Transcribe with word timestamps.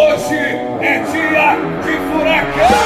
Hoje 0.00 0.36
é 0.80 1.00
dia 1.10 1.56
de 1.82 1.98
furacão! 2.06 2.78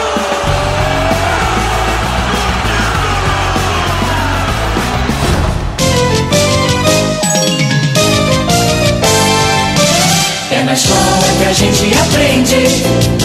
É 10.53 10.63
na 10.65 10.73
escola 10.73 10.99
que 11.39 11.45
a 11.45 11.53
gente 11.53 11.93
aprende 11.99 12.65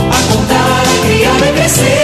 a 0.01 0.33
contar, 0.33 0.83
a 0.83 1.07
criar 1.07 1.49
e 1.49 1.53
crescer. 1.53 1.96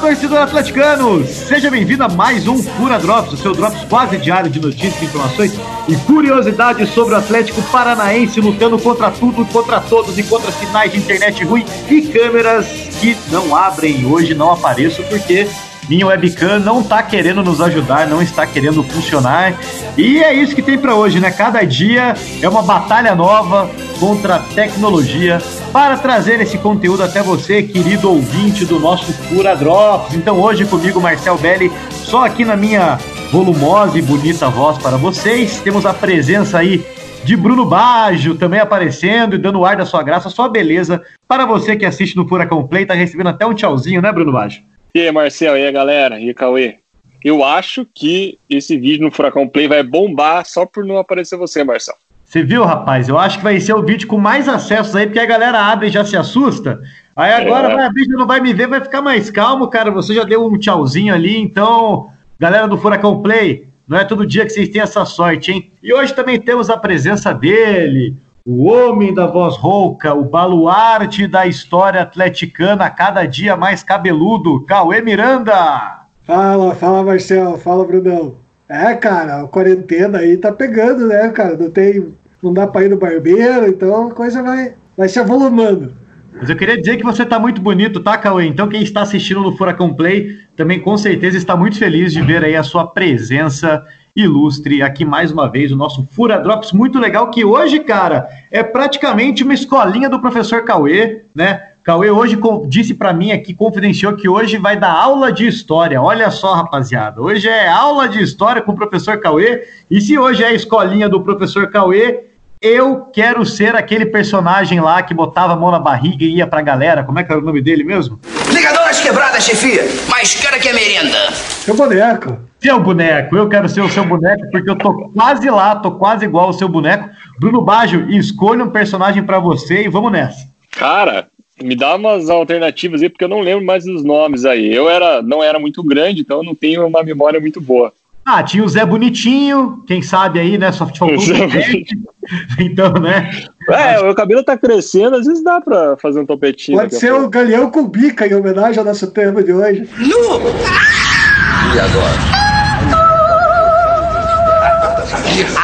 Torcedor 0.00 0.38
atleticano! 0.38 1.26
Seja 1.26 1.70
bem-vindo 1.70 2.04
a 2.04 2.08
mais 2.08 2.46
um 2.46 2.62
Fura 2.62 2.98
Drops, 2.98 3.32
o 3.32 3.36
seu 3.36 3.52
Drops 3.52 3.84
quase 3.88 4.18
diário 4.18 4.50
de 4.50 4.60
notícias, 4.60 5.02
informações 5.02 5.52
e 5.88 5.96
curiosidades 5.96 6.88
sobre 6.90 7.14
o 7.14 7.18
Atlético 7.18 7.62
Paranaense 7.70 8.40
lutando 8.40 8.78
contra 8.78 9.10
tudo, 9.10 9.44
contra 9.46 9.80
todos 9.80 10.18
e 10.18 10.22
contra 10.22 10.50
sinais 10.52 10.92
de 10.92 10.98
internet 10.98 11.44
ruim 11.44 11.64
e 11.88 12.02
câmeras 12.02 12.66
que 13.00 13.16
não 13.30 13.54
abrem 13.54 14.04
hoje, 14.06 14.34
não 14.34 14.52
apareço 14.52 15.02
porque 15.04 15.48
minha 15.88 16.06
webcam 16.06 16.58
não 16.58 16.82
tá 16.82 17.02
querendo 17.02 17.42
nos 17.42 17.60
ajudar, 17.60 18.06
não 18.06 18.22
está 18.22 18.46
querendo 18.46 18.82
funcionar. 18.82 19.54
E 19.96 20.22
é 20.22 20.32
isso 20.32 20.54
que 20.54 20.62
tem 20.62 20.78
para 20.78 20.94
hoje, 20.94 21.20
né? 21.20 21.30
Cada 21.30 21.62
dia 21.64 22.14
é 22.40 22.48
uma 22.48 22.62
batalha 22.62 23.14
nova 23.14 23.70
contra 23.98 24.36
a 24.36 24.38
tecnologia 24.40 25.40
para 25.72 25.96
trazer 25.96 26.40
esse 26.40 26.58
conteúdo 26.58 27.02
até 27.02 27.22
você, 27.22 27.62
querido 27.62 28.10
ouvinte 28.10 28.64
do 28.64 28.78
nosso 28.78 29.12
Pura 29.28 29.54
Drops. 29.54 30.14
Então 30.14 30.40
hoje 30.40 30.64
comigo, 30.64 31.00
Marcel 31.00 31.36
Belli, 31.38 31.70
só 31.90 32.24
aqui 32.24 32.44
na 32.44 32.56
minha 32.56 32.98
volumosa 33.30 33.98
e 33.98 34.02
bonita 34.02 34.48
voz 34.48 34.78
para 34.78 34.96
vocês. 34.96 35.60
Temos 35.60 35.84
a 35.84 35.92
presença 35.92 36.58
aí 36.58 36.84
de 37.24 37.36
Bruno 37.36 37.64
Baggio 37.64 38.34
também 38.34 38.60
aparecendo 38.60 39.34
e 39.34 39.38
dando 39.38 39.58
o 39.58 39.64
ar 39.64 39.76
da 39.76 39.86
sua 39.86 40.02
graça, 40.02 40.28
sua 40.28 40.48
beleza. 40.48 41.02
Para 41.26 41.46
você 41.46 41.74
que 41.74 41.86
assiste 41.86 42.16
no 42.16 42.28
Furacão 42.28 42.66
Play, 42.66 42.84
tá 42.84 42.94
recebendo 42.94 43.28
até 43.28 43.46
um 43.46 43.54
tchauzinho, 43.54 44.02
né, 44.02 44.12
Bruno 44.12 44.32
Baggio? 44.32 44.62
E 44.96 45.00
aí, 45.00 45.10
Marcel, 45.10 45.56
e 45.56 45.66
aí, 45.66 45.72
galera? 45.72 46.20
E 46.20 46.28
aí, 46.28 46.34
Cauê? 46.34 46.76
Eu 47.24 47.42
acho 47.42 47.84
que 47.92 48.38
esse 48.48 48.78
vídeo 48.78 49.04
no 49.04 49.10
Furacão 49.10 49.48
Play 49.48 49.66
vai 49.66 49.82
bombar 49.82 50.44
só 50.46 50.64
por 50.64 50.84
não 50.84 50.98
aparecer 50.98 51.36
você, 51.36 51.64
Marcel. 51.64 51.96
Você 52.24 52.44
viu, 52.44 52.64
rapaz? 52.64 53.08
Eu 53.08 53.18
acho 53.18 53.38
que 53.38 53.44
vai 53.44 53.58
ser 53.58 53.72
o 53.74 53.82
vídeo 53.82 54.06
com 54.06 54.18
mais 54.18 54.48
acessos 54.48 54.94
aí, 54.94 55.06
porque 55.06 55.18
a 55.18 55.26
galera 55.26 55.58
abre 55.58 55.88
e 55.88 55.90
já 55.90 56.04
se 56.04 56.16
assusta. 56.16 56.80
Aí 57.16 57.32
agora 57.32 57.72
É. 57.72 57.74
vai 57.74 57.86
abrir, 57.86 58.04
já 58.04 58.16
não 58.16 58.26
vai 58.26 58.40
me 58.40 58.54
ver, 58.54 58.68
vai 58.68 58.80
ficar 58.80 59.02
mais 59.02 59.30
calmo, 59.30 59.66
cara. 59.66 59.90
Você 59.90 60.14
já 60.14 60.22
deu 60.22 60.46
um 60.46 60.56
tchauzinho 60.56 61.12
ali, 61.12 61.36
então, 61.38 62.08
galera 62.38 62.68
do 62.68 62.78
Furacão 62.78 63.20
Play, 63.20 63.66
não 63.88 63.98
é 63.98 64.04
todo 64.04 64.24
dia 64.24 64.44
que 64.44 64.50
vocês 64.50 64.68
têm 64.68 64.80
essa 64.80 65.04
sorte, 65.04 65.50
hein? 65.50 65.72
E 65.82 65.92
hoje 65.92 66.14
também 66.14 66.40
temos 66.40 66.70
a 66.70 66.76
presença 66.76 67.34
dele, 67.34 68.16
o 68.46 68.64
homem 68.64 69.14
da 69.14 69.26
voz 69.26 69.56
rouca, 69.56 70.12
o 70.12 70.22
baluarte 70.22 71.26
da 71.26 71.46
história 71.46 72.02
atleticana, 72.02 72.90
cada 72.90 73.24
dia 73.24 73.56
mais 73.56 73.82
cabeludo, 73.82 74.62
Cauê 74.66 75.00
Miranda. 75.00 76.04
Fala, 76.24 76.74
fala 76.74 77.02
Marcel, 77.02 77.56
fala 77.56 77.86
Brunão. 77.86 78.36
É, 78.68 78.94
cara, 78.94 79.40
a 79.40 79.48
quarentena 79.48 80.18
aí 80.18 80.36
tá 80.36 80.52
pegando, 80.52 81.06
né, 81.06 81.30
cara? 81.30 81.56
Não 81.56 81.70
tem. 81.70 82.14
Não 82.42 82.52
dá 82.52 82.66
pra 82.66 82.84
ir 82.84 82.90
no 82.90 82.98
barbeiro, 82.98 83.66
então 83.66 84.08
a 84.08 84.14
coisa 84.14 84.42
vai, 84.42 84.74
vai 84.94 85.08
se 85.08 85.18
avolumando. 85.18 85.94
Mas 86.34 86.50
eu 86.50 86.56
queria 86.56 86.76
dizer 86.76 86.98
que 86.98 87.04
você 87.04 87.24
tá 87.24 87.38
muito 87.38 87.62
bonito, 87.62 88.00
tá, 88.00 88.18
Cauê? 88.18 88.44
Então 88.44 88.68
quem 88.68 88.82
está 88.82 89.00
assistindo 89.00 89.40
no 89.40 89.56
Furacão 89.56 89.94
Play 89.94 90.36
também 90.54 90.80
com 90.80 90.98
certeza 90.98 91.38
está 91.38 91.56
muito 91.56 91.78
feliz 91.78 92.12
de 92.12 92.20
ver 92.20 92.44
aí 92.44 92.54
a 92.54 92.62
sua 92.62 92.86
presença 92.86 93.82
ilustre 94.16 94.80
aqui 94.80 95.04
mais 95.04 95.32
uma 95.32 95.50
vez, 95.50 95.72
o 95.72 95.76
nosso 95.76 96.06
Fura 96.12 96.38
Drops 96.38 96.72
muito 96.72 97.00
legal, 97.00 97.30
que 97.30 97.44
hoje, 97.44 97.80
cara, 97.80 98.28
é 98.50 98.62
praticamente 98.62 99.42
uma 99.42 99.54
escolinha 99.54 100.08
do 100.08 100.20
professor 100.20 100.62
Cauê, 100.64 101.22
né? 101.34 101.70
Cauê 101.82 102.10
hoje 102.10 102.38
disse 102.68 102.94
para 102.94 103.12
mim 103.12 103.32
aqui, 103.32 103.52
confidenciou 103.52 104.14
que 104.14 104.28
hoje 104.28 104.56
vai 104.56 104.78
dar 104.78 104.92
aula 104.92 105.30
de 105.30 105.46
história. 105.46 106.00
Olha 106.00 106.30
só, 106.30 106.54
rapaziada, 106.54 107.20
hoje 107.20 107.46
é 107.48 107.68
aula 107.68 108.08
de 108.08 108.22
história 108.22 108.62
com 108.62 108.72
o 108.72 108.76
professor 108.76 109.18
Cauê. 109.18 109.66
E 109.90 110.00
se 110.00 110.16
hoje 110.16 110.42
é 110.42 110.46
a 110.46 110.54
escolinha 110.54 111.10
do 111.10 111.20
professor 111.20 111.68
Cauê, 111.68 112.24
eu 112.64 113.02
quero 113.12 113.44
ser 113.44 113.76
aquele 113.76 114.06
personagem 114.06 114.80
lá 114.80 115.02
que 115.02 115.12
botava 115.12 115.52
a 115.52 115.56
mão 115.56 115.70
na 115.70 115.78
barriga 115.78 116.24
e 116.24 116.36
ia 116.36 116.46
pra 116.46 116.62
galera. 116.62 117.04
Como 117.04 117.18
é 117.18 117.22
que 117.22 117.30
era 117.30 117.38
o 117.38 117.44
nome 117.44 117.60
dele 117.60 117.84
mesmo? 117.84 118.18
Ligadoras 118.50 119.02
quebradas, 119.02 119.44
chefia. 119.44 119.82
Mais 120.08 120.34
cara 120.40 120.58
que 120.58 120.70
a 120.70 120.72
merenda. 120.72 121.30
Seu 121.32 121.76
boneco. 121.76 122.38
Seu 122.58 122.80
boneco, 122.80 123.36
eu 123.36 123.46
quero 123.46 123.68
ser 123.68 123.82
o 123.82 123.90
seu 123.90 124.06
boneco 124.06 124.50
porque 124.50 124.70
eu 124.70 124.76
tô 124.76 125.10
quase 125.10 125.50
lá, 125.50 125.76
tô 125.76 125.92
quase 125.92 126.24
igual 126.24 126.46
ao 126.46 126.52
seu 126.54 126.66
boneco. 126.66 127.10
Bruno 127.38 127.60
Baggio, 127.60 128.08
escolha 128.08 128.64
um 128.64 128.70
personagem 128.70 129.22
pra 129.22 129.38
você 129.38 129.84
e 129.84 129.88
vamos 129.88 130.10
nessa. 130.10 130.48
Cara, 130.70 131.28
me 131.62 131.76
dá 131.76 131.96
umas 131.96 132.30
alternativas 132.30 133.02
aí, 133.02 133.10
porque 133.10 133.24
eu 133.24 133.28
não 133.28 133.42
lembro 133.42 133.66
mais 133.66 133.84
dos 133.84 134.02
nomes 134.02 134.46
aí. 134.46 134.74
Eu 134.74 134.88
era, 134.88 135.20
não 135.20 135.42
era 135.42 135.58
muito 135.58 135.82
grande, 135.82 136.22
então 136.22 136.38
eu 136.38 136.42
não 136.42 136.54
tenho 136.54 136.86
uma 136.86 137.02
memória 137.02 137.38
muito 137.38 137.60
boa. 137.60 137.92
Ah, 138.26 138.42
tinha 138.42 138.64
o 138.64 138.68
Zé 138.68 138.86
Bonitinho, 138.86 139.82
quem 139.86 140.00
sabe 140.00 140.40
aí, 140.40 140.56
né? 140.56 140.72
Só 140.72 140.86
faltou 140.86 141.08
O 141.08 141.12
o 141.14 141.26
dente. 141.26 141.98
Então, 142.58 142.94
né? 142.94 143.30
É, 143.68 144.00
o 144.00 144.04
meu 144.04 144.14
cabelo 144.14 144.42
tá 144.42 144.56
crescendo, 144.56 145.16
às 145.16 145.26
vezes 145.26 145.44
dá 145.44 145.60
pra 145.60 145.94
fazer 145.98 146.20
um 146.20 146.24
topetinho. 146.26 146.78
Pode 146.78 146.94
ser 146.94 147.12
o 147.12 147.16
pouco. 147.16 147.30
Galeão 147.30 147.70
com 147.70 147.86
bica 147.86 148.26
em 148.26 148.34
homenagem 148.34 148.78
ao 148.78 148.84
nosso 148.84 149.08
tema 149.10 149.42
de 149.42 149.52
hoje. 149.52 149.86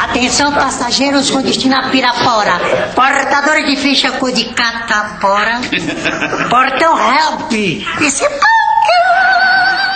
Atenção, 0.03 0.53
passageiros 0.53 1.31
com 1.31 1.41
destino 1.41 1.75
a 1.75 1.89
Pirapora. 1.89 2.59
Portadores 2.93 3.65
de 3.65 3.75
ficha 3.77 4.11
cor 4.11 4.31
de 4.31 4.45
catapora. 4.53 5.61
Portão 6.49 6.95
help. 6.97 7.51
Esse 8.01 8.23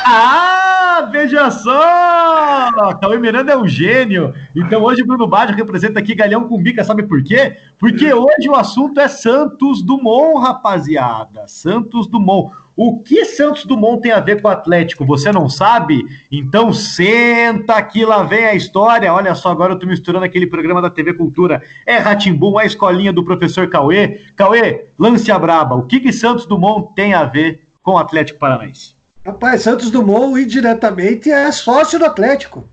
Ah, 0.07 0.74
veja 1.05 1.49
só! 1.51 2.93
Cauê 3.01 3.17
Miranda 3.17 3.53
é 3.53 3.57
um 3.57 3.67
gênio. 3.67 4.33
Então 4.55 4.83
hoje 4.83 5.01
o 5.01 5.05
Bruno 5.05 5.27
Baggio 5.27 5.55
representa 5.55 5.99
aqui 5.99 6.13
Galhão 6.13 6.47
com 6.47 6.61
Bica, 6.61 6.83
sabe 6.83 7.03
por 7.03 7.23
quê? 7.23 7.57
Porque 7.77 8.13
hoje 8.13 8.49
o 8.49 8.55
assunto 8.55 8.99
é 8.99 9.07
Santos 9.07 9.81
Dumont, 9.81 10.39
rapaziada. 10.39 11.47
Santos 11.47 12.07
Dumont. 12.07 12.53
O 12.75 13.01
que 13.01 13.23
Santos 13.23 13.65
Dumont 13.65 14.01
tem 14.01 14.11
a 14.11 14.19
ver 14.19 14.41
com 14.41 14.49
o 14.49 14.51
Atlético? 14.51 15.05
Você 15.05 15.31
não 15.31 15.47
sabe? 15.47 16.03
Então 16.29 16.73
senta 16.73 17.75
aqui, 17.75 18.03
lá 18.03 18.23
vem 18.23 18.45
a 18.45 18.53
história. 18.53 19.13
Olha 19.13 19.33
só, 19.33 19.49
agora 19.49 19.73
eu 19.73 19.79
tô 19.79 19.87
misturando 19.87 20.25
aquele 20.25 20.45
programa 20.45 20.81
da 20.81 20.89
TV 20.89 21.13
Cultura. 21.13 21.61
É 21.85 21.97
Ratimbum, 21.97 22.57
a 22.57 22.65
escolinha 22.65 23.13
do 23.13 23.23
professor 23.23 23.69
Cauê. 23.69 24.21
Cauê, 24.35 24.87
lance 24.99 25.31
a 25.31 25.39
braba. 25.39 25.75
O 25.75 25.83
que, 25.83 26.01
que 26.01 26.11
Santos 26.11 26.45
Dumont 26.45 26.93
tem 26.93 27.13
a 27.13 27.23
ver 27.23 27.69
com 27.81 27.91
o 27.91 27.97
Atlético 27.97 28.39
Paranaense? 28.39 28.94
Rapaz, 29.25 29.63
Santos 29.63 29.89
Dumont 29.89 30.39
indiretamente 30.39 31.31
é 31.31 31.51
sócio 31.51 31.97
do 31.97 32.05
Atlético. 32.05 32.63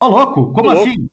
Ó, 0.00 0.06
louco, 0.06 0.52
como 0.52 0.72
louco. 0.72 0.88
assim? 0.88 1.10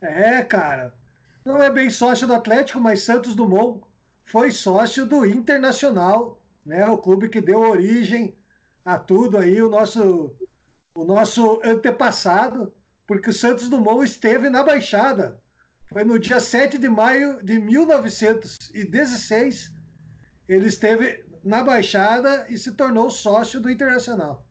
É, 0.00 0.42
cara. 0.42 0.96
Não 1.44 1.62
é 1.62 1.70
bem 1.70 1.88
sócio 1.90 2.26
do 2.26 2.34
Atlético, 2.34 2.80
mas 2.80 3.02
Santos 3.02 3.36
Dumont 3.36 3.84
foi 4.24 4.50
sócio 4.50 5.06
do 5.06 5.24
Internacional, 5.24 6.44
né? 6.66 6.84
O 6.86 6.98
clube 6.98 7.28
que 7.28 7.40
deu 7.40 7.60
origem 7.60 8.36
a 8.84 8.98
tudo 8.98 9.38
aí, 9.38 9.62
o 9.62 9.68
nosso, 9.68 10.34
o 10.94 11.04
nosso 11.04 11.60
antepassado, 11.64 12.74
porque 13.06 13.30
o 13.30 13.34
Santos 13.34 13.68
Dumont 13.68 14.04
esteve 14.04 14.50
na 14.50 14.64
Baixada. 14.64 15.40
Foi 15.86 16.02
no 16.02 16.18
dia 16.18 16.40
7 16.40 16.78
de 16.78 16.88
maio 16.88 17.44
de 17.44 17.60
1916. 17.60 19.73
Ele 20.48 20.66
esteve 20.66 21.24
na 21.42 21.62
Baixada 21.62 22.46
e 22.48 22.58
se 22.58 22.72
tornou 22.72 23.10
sócio 23.10 23.60
do 23.60 23.70
Internacional. 23.70 24.46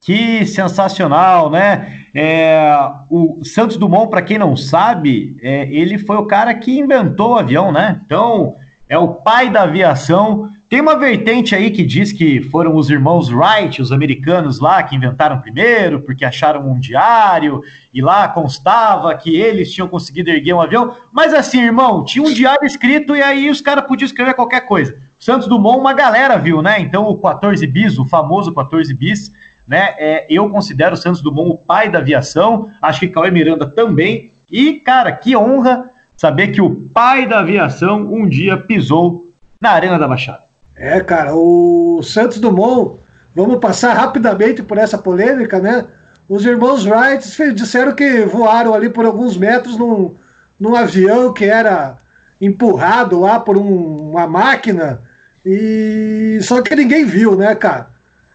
Que 0.00 0.46
sensacional, 0.46 1.50
né? 1.50 2.04
É, 2.14 2.70
o 3.10 3.44
Santos 3.44 3.76
Dumont, 3.76 4.08
para 4.08 4.22
quem 4.22 4.38
não 4.38 4.56
sabe, 4.56 5.36
é, 5.42 5.68
ele 5.68 5.98
foi 5.98 6.16
o 6.16 6.26
cara 6.26 6.54
que 6.54 6.78
inventou 6.78 7.32
o 7.32 7.38
avião, 7.38 7.72
né? 7.72 8.00
Então, 8.04 8.54
é 8.88 8.96
o 8.96 9.14
pai 9.14 9.50
da 9.50 9.62
aviação. 9.62 10.52
Tem 10.68 10.80
uma 10.80 10.96
vertente 10.96 11.54
aí 11.54 11.70
que 11.70 11.84
diz 11.84 12.12
que 12.12 12.40
foram 12.40 12.76
os 12.76 12.88
irmãos 12.88 13.30
Wright, 13.30 13.82
os 13.82 13.90
americanos 13.90 14.60
lá, 14.60 14.82
que 14.82 14.94
inventaram 14.94 15.40
primeiro, 15.40 16.00
porque 16.00 16.24
acharam 16.24 16.70
um 16.70 16.78
diário, 16.78 17.62
e 17.92 18.00
lá 18.00 18.28
constava 18.28 19.14
que 19.16 19.34
eles 19.36 19.72
tinham 19.72 19.88
conseguido 19.88 20.30
erguer 20.30 20.54
um 20.54 20.60
avião. 20.60 20.96
Mas 21.12 21.34
assim, 21.34 21.60
irmão, 21.60 22.04
tinha 22.04 22.24
um 22.24 22.32
diário 22.32 22.64
escrito 22.64 23.16
e 23.16 23.22
aí 23.22 23.50
os 23.50 23.60
caras 23.60 23.86
podiam 23.86 24.06
escrever 24.06 24.34
qualquer 24.34 24.60
coisa. 24.62 24.96
Santos 25.26 25.48
Dumont, 25.48 25.80
uma 25.80 25.92
galera 25.92 26.38
viu, 26.38 26.62
né? 26.62 26.78
Então, 26.78 27.08
o 27.08 27.18
14 27.18 27.66
bis, 27.66 27.98
o 27.98 28.04
famoso 28.04 28.54
14 28.54 28.94
bis, 28.94 29.32
né? 29.66 29.92
É, 29.98 30.24
eu 30.30 30.48
considero 30.48 30.94
o 30.94 30.96
Santos 30.96 31.20
Dumont 31.20 31.50
o 31.50 31.56
pai 31.56 31.90
da 31.90 31.98
aviação, 31.98 32.70
acho 32.80 33.00
que 33.00 33.08
Cauê 33.08 33.28
Miranda 33.32 33.68
também. 33.68 34.32
E, 34.48 34.74
cara, 34.74 35.10
que 35.10 35.36
honra 35.36 35.90
saber 36.16 36.52
que 36.52 36.60
o 36.60 36.76
pai 36.94 37.26
da 37.26 37.40
aviação 37.40 38.02
um 38.02 38.28
dia 38.28 38.56
pisou 38.56 39.32
na 39.60 39.70
Arena 39.70 39.98
da 39.98 40.06
Baixada. 40.06 40.44
É, 40.76 41.00
cara, 41.00 41.34
o 41.34 42.00
Santos 42.04 42.38
Dumont, 42.38 43.00
vamos 43.34 43.58
passar 43.58 43.94
rapidamente 43.94 44.62
por 44.62 44.78
essa 44.78 44.96
polêmica, 44.96 45.58
né? 45.58 45.88
Os 46.28 46.46
irmãos 46.46 46.86
Wright 46.86 47.52
disseram 47.52 47.96
que 47.96 48.20
voaram 48.26 48.72
ali 48.72 48.88
por 48.88 49.04
alguns 49.04 49.36
metros 49.36 49.76
num, 49.76 50.14
num 50.60 50.76
avião 50.76 51.32
que 51.32 51.46
era 51.46 51.98
empurrado 52.40 53.18
lá 53.18 53.40
por 53.40 53.58
um, 53.58 54.10
uma 54.10 54.28
máquina, 54.28 55.04
e 55.48 56.40
só 56.42 56.60
que 56.60 56.74
ninguém 56.74 57.04
viu, 57.04 57.36
né, 57.36 57.54
cara? 57.54 57.90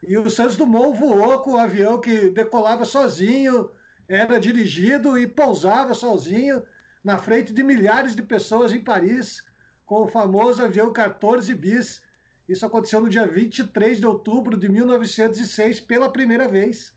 E 0.07 0.17
o 0.17 0.29
Santos 0.29 0.55
Dumont 0.55 0.97
voou 0.97 1.39
com 1.39 1.51
o 1.51 1.57
avião 1.57 1.99
que 1.99 2.29
decolava 2.29 2.85
sozinho, 2.85 3.69
era 4.07 4.39
dirigido 4.39 5.17
e 5.17 5.27
pousava 5.27 5.93
sozinho 5.93 6.63
na 7.03 7.17
frente 7.17 7.51
de 7.51 7.63
milhares 7.63 8.15
de 8.15 8.21
pessoas 8.21 8.71
em 8.71 8.81
Paris, 8.81 9.45
com 9.85 10.03
o 10.03 10.07
famoso 10.07 10.63
avião 10.63 10.93
14 10.93 11.53
bis. 11.53 12.03
Isso 12.47 12.65
aconteceu 12.65 13.01
no 13.01 13.09
dia 13.09 13.27
23 13.27 13.99
de 13.99 14.05
outubro 14.05 14.55
de 14.55 14.69
1906, 14.69 15.81
pela 15.81 16.13
primeira 16.13 16.47
vez, 16.47 16.95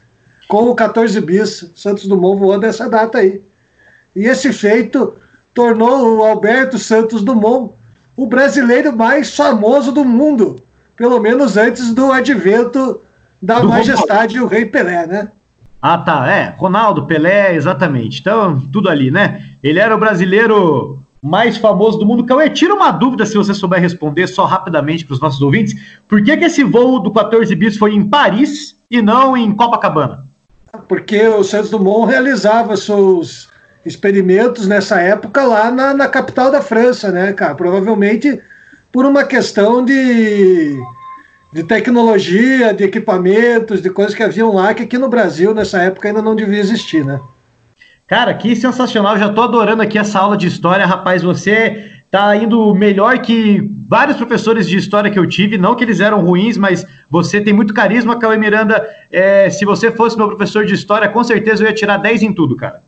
com 0.49 0.71
o 0.71 0.77
14 0.77 1.21
bis. 1.21 1.73
Santos 1.75 2.07
Dumont 2.07 2.39
voou 2.39 2.59
dessa 2.59 2.89
data 2.89 3.19
aí. 3.19 3.43
E 4.15 4.27
esse 4.27 4.53
feito 4.53 5.17
tornou 5.53 6.19
o 6.19 6.25
Alberto 6.25 6.79
Santos 6.79 7.25
Dumont 7.25 7.75
o 8.17 8.27
brasileiro 8.27 8.97
mais 8.97 9.35
famoso 9.35 9.93
do 9.93 10.05
mundo, 10.05 10.57
pelo 10.97 11.19
menos 11.21 11.57
antes 11.57 11.93
do 11.93 12.13
advento 12.13 13.01
da 13.41 13.61
do 13.61 13.69
majestade 13.69 14.35
Ronaldo. 14.35 14.45
o 14.45 14.59
rei 14.59 14.67
Pelé, 14.67 15.07
né? 15.07 15.31
Ah, 15.81 15.99
tá, 15.99 16.31
é, 16.31 16.55
Ronaldo, 16.57 17.07
Pelé, 17.07 17.55
exatamente. 17.55 18.21
Então, 18.21 18.61
tudo 18.73 18.89
ali, 18.89 19.11
né? 19.11 19.43
Ele 19.63 19.79
era 19.79 19.95
o 19.95 19.99
brasileiro 19.99 21.05
mais 21.25 21.57
famoso 21.57 21.99
do 21.99 22.07
mundo. 22.07 22.25
Cauê, 22.25 22.49
tira 22.51 22.75
uma 22.75 22.91
dúvida 22.91 23.27
se 23.27 23.37
você 23.37 23.53
souber 23.53 23.81
responder 23.81 24.27
só 24.27 24.45
rapidamente 24.45 25.05
para 25.05 25.15
os 25.15 25.21
nossos 25.21 25.43
ouvintes. 25.43 25.75
Por 26.07 26.23
que, 26.23 26.37
que 26.37 26.45
esse 26.45 26.63
voo 26.63 27.01
do 27.01 27.11
14 27.11 27.55
bis 27.55 27.77
foi 27.77 27.95
em 27.95 28.09
Paris 28.09 28.77
e 28.91 29.03
não 29.03 29.37
em 29.37 29.53
Copacabana? 29.53 30.27
Porque 30.89 31.27
o 31.29 31.43
Santos 31.43 31.71
Dumont 31.71 32.11
realizava 32.11 32.77
seus 32.77 33.49
experimentos 33.85 34.67
nessa 34.67 35.01
época 35.01 35.45
lá 35.45 35.71
na, 35.71 35.93
na 35.95 36.09
capital 36.09 36.51
da 36.51 36.63
França, 36.63 37.11
né, 37.11 37.33
cara? 37.33 37.55
Provavelmente 37.55 38.41
por 38.95 39.05
uma 39.05 39.25
questão 39.25 39.85
de, 39.85 40.79
de 41.53 41.65
tecnologia, 41.65 42.73
de 42.73 42.85
equipamentos, 42.85 43.83
de 43.83 43.91
coisas 43.91 44.15
que 44.15 44.23
haviam 44.23 44.55
lá, 44.55 44.73
que 44.73 44.85
aqui 44.85 44.97
no 44.97 45.09
Brasil, 45.09 45.53
nessa 45.53 45.83
época, 45.83 46.07
ainda 46.07 46.23
não 46.23 46.37
devia 46.37 46.61
existir, 46.61 47.05
né? 47.05 47.21
Cara, 48.07 48.33
que 48.35 48.55
sensacional, 48.55 49.19
já 49.19 49.29
tô 49.31 49.43
adorando 49.43 49.83
aqui 49.83 49.99
essa 49.99 50.21
aula 50.21 50.37
de 50.37 50.47
história, 50.47 50.87
rapaz, 50.87 51.25
você 51.25 51.91
tá 52.09 52.37
indo 52.37 52.73
melhor 52.73 53.19
que 53.19 53.69
vários 53.89 54.17
professores 54.17 54.69
de 54.69 54.77
história 54.77 55.11
que 55.11 55.19
eu 55.19 55.27
tive, 55.27 55.59
não 55.59 55.75
que 55.75 55.83
eles 55.83 55.99
eram 55.99 56.25
ruins, 56.25 56.57
mas 56.57 56.87
você 57.11 57.41
tem 57.41 57.53
muito 57.53 57.75
carisma, 57.75 58.17
Cauê 58.17 58.37
Miranda, 58.37 58.89
é, 59.11 59.51
se 59.51 59.65
você 59.65 59.91
fosse 59.91 60.17
meu 60.17 60.29
professor 60.29 60.65
de 60.65 60.75
história, 60.75 61.09
com 61.09 61.25
certeza 61.25 61.65
eu 61.65 61.67
ia 61.67 61.75
tirar 61.75 61.97
10 61.97 62.23
em 62.23 62.33
tudo, 62.33 62.55
cara. 62.55 62.84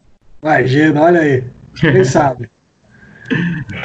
Imagina, 0.46 1.02
olha 1.02 1.20
aí. 1.22 1.44
Quem 1.74 2.04
sabe? 2.06 2.48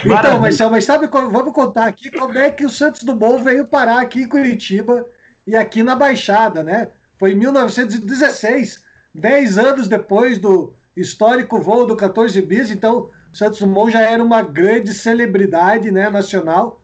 Então, 0.05 0.39
mas, 0.39 0.59
mas 0.59 0.85
sabe, 0.85 1.07
vamos 1.07 1.51
contar 1.53 1.87
aqui 1.87 2.11
como 2.11 2.37
é 2.37 2.51
que 2.51 2.63
o 2.63 2.69
Santos 2.69 3.01
Dumont 3.01 3.43
veio 3.43 3.67
parar 3.67 3.99
aqui 3.99 4.21
em 4.21 4.29
Curitiba 4.29 5.07
e 5.47 5.55
aqui 5.55 5.81
na 5.81 5.95
Baixada, 5.95 6.63
né? 6.63 6.89
Foi 7.17 7.31
em 7.31 7.35
1916, 7.35 8.85
10 9.15 9.57
anos 9.57 9.87
depois 9.87 10.37
do 10.37 10.75
histórico 10.95 11.59
voo 11.59 11.87
do 11.87 11.95
14 11.95 12.39
bis, 12.43 12.69
então 12.69 13.09
o 13.33 13.35
Santos 13.35 13.59
Dumont 13.59 13.91
já 13.91 14.01
era 14.01 14.23
uma 14.23 14.43
grande 14.43 14.93
celebridade 14.93 15.89
né, 15.89 16.11
nacional. 16.11 16.79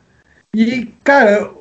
E, 0.55 0.91
cara, 1.03 1.51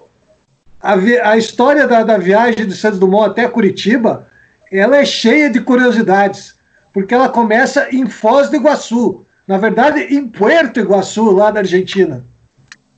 a, 0.80 0.94
a 0.94 1.36
história 1.36 1.86
da, 1.86 2.02
da 2.02 2.16
viagem 2.16 2.66
de 2.66 2.74
Santos 2.74 2.98
Dumont 2.98 3.28
até 3.30 3.46
Curitiba, 3.46 4.26
ela 4.72 4.96
é 4.96 5.04
cheia 5.04 5.50
de 5.50 5.60
curiosidades 5.60 6.55
porque 6.96 7.14
ela 7.14 7.28
começa 7.28 7.88
em 7.94 8.06
Foz 8.06 8.48
do 8.48 8.56
Iguaçu, 8.56 9.26
na 9.46 9.58
verdade 9.58 10.00
em 10.14 10.26
Puerto 10.26 10.80
Iguaçu, 10.80 11.30
lá 11.30 11.52
na 11.52 11.60
Argentina. 11.60 12.24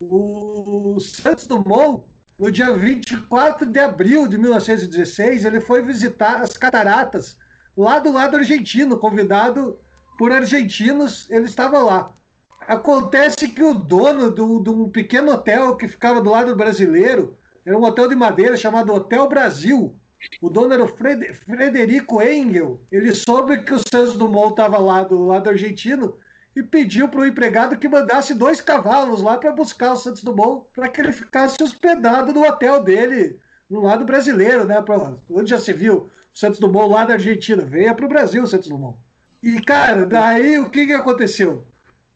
O 0.01 1.01
Santos 1.01 1.49
Dumont, 1.49 2.05
no 2.39 2.53
dia 2.53 2.73
24 2.73 3.67
de 3.67 3.81
abril 3.81 4.29
de 4.29 4.39
1916, 4.39 5.45
ele 5.45 5.61
foi 5.61 5.83
visitar 5.83 6.41
as 6.41 6.57
cataratas 6.57 7.39
lá 7.77 7.99
do 7.99 8.13
lado 8.13 8.37
argentino, 8.37 8.99
convidado 8.99 9.81
por 10.17 10.31
argentinos, 10.31 11.29
ele 11.29 11.47
estava 11.47 11.81
lá. 11.81 12.15
Acontece 12.61 13.49
que 13.49 13.65
o 13.65 13.75
dono 13.75 14.33
de 14.33 14.71
um 14.71 14.89
pequeno 14.89 15.33
hotel 15.33 15.75
que 15.75 15.89
ficava 15.89 16.21
do 16.21 16.31
lado 16.31 16.55
brasileiro, 16.55 17.37
era 17.67 17.77
um 17.77 17.83
hotel 17.83 18.09
de 18.09 18.15
madeira 18.15 18.57
chamado 18.57 18.95
Hotel 18.95 19.29
Brasil, 19.29 19.99
o 20.41 20.51
dono 20.51 20.75
era 20.75 20.85
o 20.85 20.89
Fred, 20.89 21.33
Frederico 21.33 22.23
Engel. 22.23 22.81
Ele 22.91 23.15
soube 23.15 23.63
que 23.63 23.75
o 23.75 23.79
Santos 23.79 24.17
Dumont 24.17 24.51
estava 24.51 24.79
lá 24.79 25.03
do 25.03 25.27
lado 25.27 25.49
argentino 25.49 26.17
e 26.55 26.63
pediu 26.63 27.09
para 27.09 27.21
o 27.21 27.27
empregado 27.27 27.79
que 27.79 27.89
mandasse 27.89 28.35
dois 28.35 28.61
cavalos 28.61 29.23
lá 29.23 29.39
para 29.39 29.53
buscar 29.53 29.93
o 29.93 29.97
Santos 29.97 30.25
Dumont 30.25 30.67
para 30.75 30.89
que 30.89 31.01
ele 31.01 31.13
ficasse 31.13 31.63
hospedado 31.63 32.33
no 32.33 32.43
hotel 32.43 32.83
dele, 32.83 33.39
no 33.71 33.81
lado 33.81 34.05
brasileiro, 34.05 34.65
né? 34.65 34.81
Pra, 34.83 35.15
onde 35.31 35.51
já 35.51 35.59
se 35.59 35.73
viu 35.73 36.09
o 36.35 36.39
Santos 36.39 36.59
Dumont 36.59 36.93
lá 36.93 37.05
da 37.05 37.15
Argentina. 37.15 37.65
Venha 37.65 37.95
para 37.95 38.07
o 38.07 38.09
Brasil, 38.09 38.47
Santos 38.47 38.69
Dumont. 38.69 38.99
E, 39.43 39.61
cara, 39.61 40.05
daí 40.05 40.59
o 40.59 40.69
que, 40.69 40.87
que 40.87 40.93
aconteceu? 40.93 41.65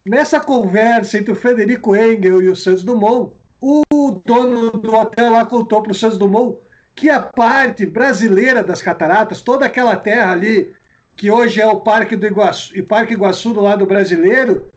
Nessa 0.05 0.41
conversa 0.41 1.19
entre 1.19 1.33
o 1.33 1.37
Frederico 1.37 1.95
Engel 1.95 2.43
e 2.43 2.49
o 2.49 2.57
Santos 2.57 2.83
Dumont, 2.83 3.35
o 3.61 3.85
dono 4.25 4.73
do 4.73 4.93
hotel 4.93 5.31
lá 5.31 5.45
contou 5.45 5.81
para 5.83 5.93
o 5.93 5.95
Santos 5.95 6.19
Dumont 6.19 6.59
que 6.95 7.09
a 7.09 7.21
parte 7.21 7.87
brasileira 7.87 8.63
das 8.63 8.83
cataratas, 8.83 9.41
toda 9.41 9.67
aquela 9.67 9.97
terra 9.97 10.33
ali, 10.33 10.73
que 11.17 11.31
hoje 11.31 11.61
é 11.61 11.67
o 11.67 11.81
Parque 11.81 12.17
do 12.17 12.27
Iguaçu, 12.27 12.77
e 12.77 12.83
Parque 12.83 13.15
Iguaçu 13.15 13.53
do 13.53 13.61
lado 13.61 13.87
brasileiro, 13.87 14.69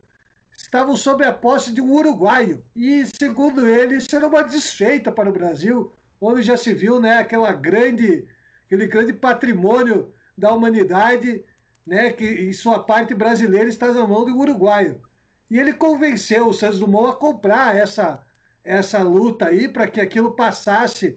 estavam 0.56 0.96
sob 0.96 1.24
a 1.24 1.32
posse 1.32 1.72
de 1.72 1.80
um 1.80 1.92
uruguaio. 1.92 2.64
E, 2.74 3.06
segundo 3.18 3.66
ele, 3.66 3.96
isso 3.96 4.14
era 4.14 4.26
uma 4.26 4.42
desfeita 4.42 5.12
para 5.12 5.28
o 5.28 5.32
Brasil, 5.32 5.92
onde 6.20 6.42
já 6.42 6.56
se 6.56 6.72
viu 6.72 6.98
né, 6.98 7.18
aquela 7.18 7.52
grande, 7.52 8.28
aquele 8.66 8.86
grande 8.86 9.12
patrimônio 9.12 10.14
da 10.36 10.52
humanidade, 10.52 11.44
né, 11.86 12.12
que 12.12 12.24
em 12.24 12.52
sua 12.52 12.82
parte 12.84 13.14
brasileira 13.14 13.68
está 13.68 13.92
na 13.92 14.06
mão 14.06 14.24
do 14.24 14.36
uruguaio. 14.36 15.02
E 15.50 15.58
ele 15.58 15.72
convenceu 15.72 16.48
o 16.48 16.54
Santos 16.54 16.80
Dumont 16.80 17.12
a 17.12 17.16
comprar 17.16 17.76
essa, 17.76 18.26
essa 18.64 19.02
luta 19.02 19.46
aí 19.46 19.68
para 19.68 19.86
que 19.86 20.00
aquilo 20.00 20.32
passasse 20.32 21.16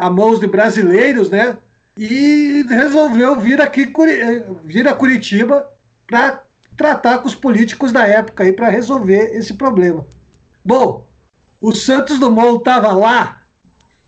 a 0.00 0.08
mãos 0.08 0.40
de 0.40 0.46
brasileiros, 0.46 1.28
né? 1.28 1.58
E 1.96 2.64
resolveu 2.68 3.38
vir 3.38 3.60
aqui 3.60 3.92
vir 4.64 4.88
a 4.88 4.94
Curitiba 4.94 5.70
para 6.06 6.44
tratar 6.74 7.18
com 7.18 7.28
os 7.28 7.34
políticos 7.34 7.92
da 7.92 8.06
época 8.06 8.44
aí 8.44 8.52
para 8.54 8.70
resolver 8.70 9.36
esse 9.36 9.52
problema. 9.54 10.06
Bom, 10.64 11.06
o 11.60 11.72
Santos 11.72 12.18
Dumont 12.18 12.60
estava 12.60 12.92
lá, 12.92 13.42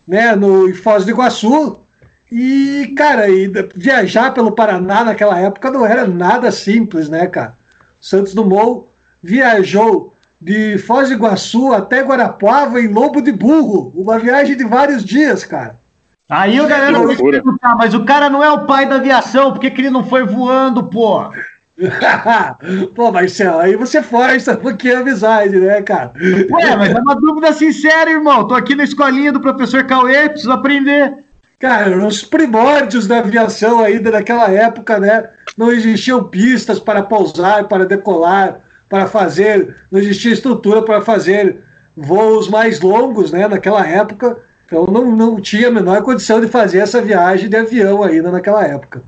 né, 0.09 0.35
no 0.35 0.67
em 0.71 0.73
Foz 0.73 1.05
do 1.05 1.11
Iguaçu, 1.11 1.81
e 2.31 2.95
cara, 2.97 3.29
e 3.29 3.53
viajar 3.75 4.33
pelo 4.33 4.53
Paraná 4.53 5.05
naquela 5.05 5.39
época 5.39 5.71
não 5.71 5.85
era 5.85 6.07
nada 6.07 6.51
simples, 6.51 7.11
né, 7.11 7.27
cara? 7.27 7.59
Santos 8.01 8.33
Dumont 8.33 8.87
viajou 9.23 10.15
de 10.41 10.79
Foz 10.79 11.09
do 11.09 11.15
Iguaçu 11.15 11.75
até 11.75 12.03
Guarapuava 12.03 12.81
em 12.81 12.89
Lobo 12.89 13.21
de 13.21 13.33
Burro, 13.33 13.93
uma 13.95 14.19
viagem 14.19 14.57
de 14.57 14.65
vários 14.65 15.05
dias, 15.05 15.45
cara. 15.45 15.82
Aí 16.33 16.59
o 16.59 16.67
galera 16.67 16.99
vai 16.99 17.15
perguntar, 17.15 17.77
mas 17.77 17.93
o 17.93 18.07
cara 18.07 18.31
não 18.31 18.43
é 18.43 18.51
o 18.51 18.65
pai 18.65 18.87
da 18.87 18.95
aviação, 18.95 19.53
por 19.53 19.61
que, 19.61 19.71
que 19.71 19.83
ele 19.83 19.91
não 19.91 20.03
foi 20.03 20.25
voando, 20.25 20.85
pô? 20.85 21.31
pô, 22.97 23.13
Marcelo, 23.13 23.59
aí 23.59 23.77
você 23.77 24.03
força 24.03 24.53
um 24.53 24.57
pouquinho 24.57 24.97
a 24.97 25.01
amizade, 25.01 25.59
né, 25.59 25.83
cara? 25.83 26.11
Ué, 26.19 26.75
mas 26.75 26.91
é 26.91 26.99
uma 26.99 27.15
dúvida 27.17 27.53
sincera, 27.53 28.11
irmão. 28.11 28.49
Tô 28.49 28.55
aqui 28.55 28.75
na 28.75 28.85
escolinha 28.85 29.31
do 29.31 29.43
professor 29.43 29.85
Cauê, 29.85 30.31
preciso 30.31 30.53
aprender. 30.53 31.13
Cara, 31.59 31.95
nos 31.97 32.25
primórdios 32.25 33.07
da 33.07 33.19
aviação 33.19 33.81
ainda 33.81 34.11
naquela 34.11 34.51
época, 34.51 34.99
né? 34.99 35.29
Não 35.59 35.71
existiam 35.71 36.25
pistas 36.25 36.81
para 36.81 37.03
pousar, 37.03 37.69
para 37.69 37.85
decolar, 37.85 38.61
para 38.89 39.07
fazer, 39.07 39.85
não 39.91 40.01
existia 40.01 40.33
estrutura 40.33 40.81
para 40.81 41.03
fazer 41.03 41.63
voos 41.95 42.49
mais 42.49 42.81
longos, 42.81 43.31
né? 43.33 43.47
Naquela 43.47 43.87
época 43.87 44.39
então 44.73 44.87
não, 44.87 45.15
não 45.15 45.39
tinha 45.39 45.69
a 45.69 45.71
menor 45.71 46.03
condição 46.03 46.41
de 46.41 46.49
fazer 46.49 46.79
essa 46.79 47.03
viagem 47.03 47.47
de 47.47 47.57
avião 47.57 48.03
ainda 48.03 48.31
naquela 48.31 48.65
época. 48.65 49.03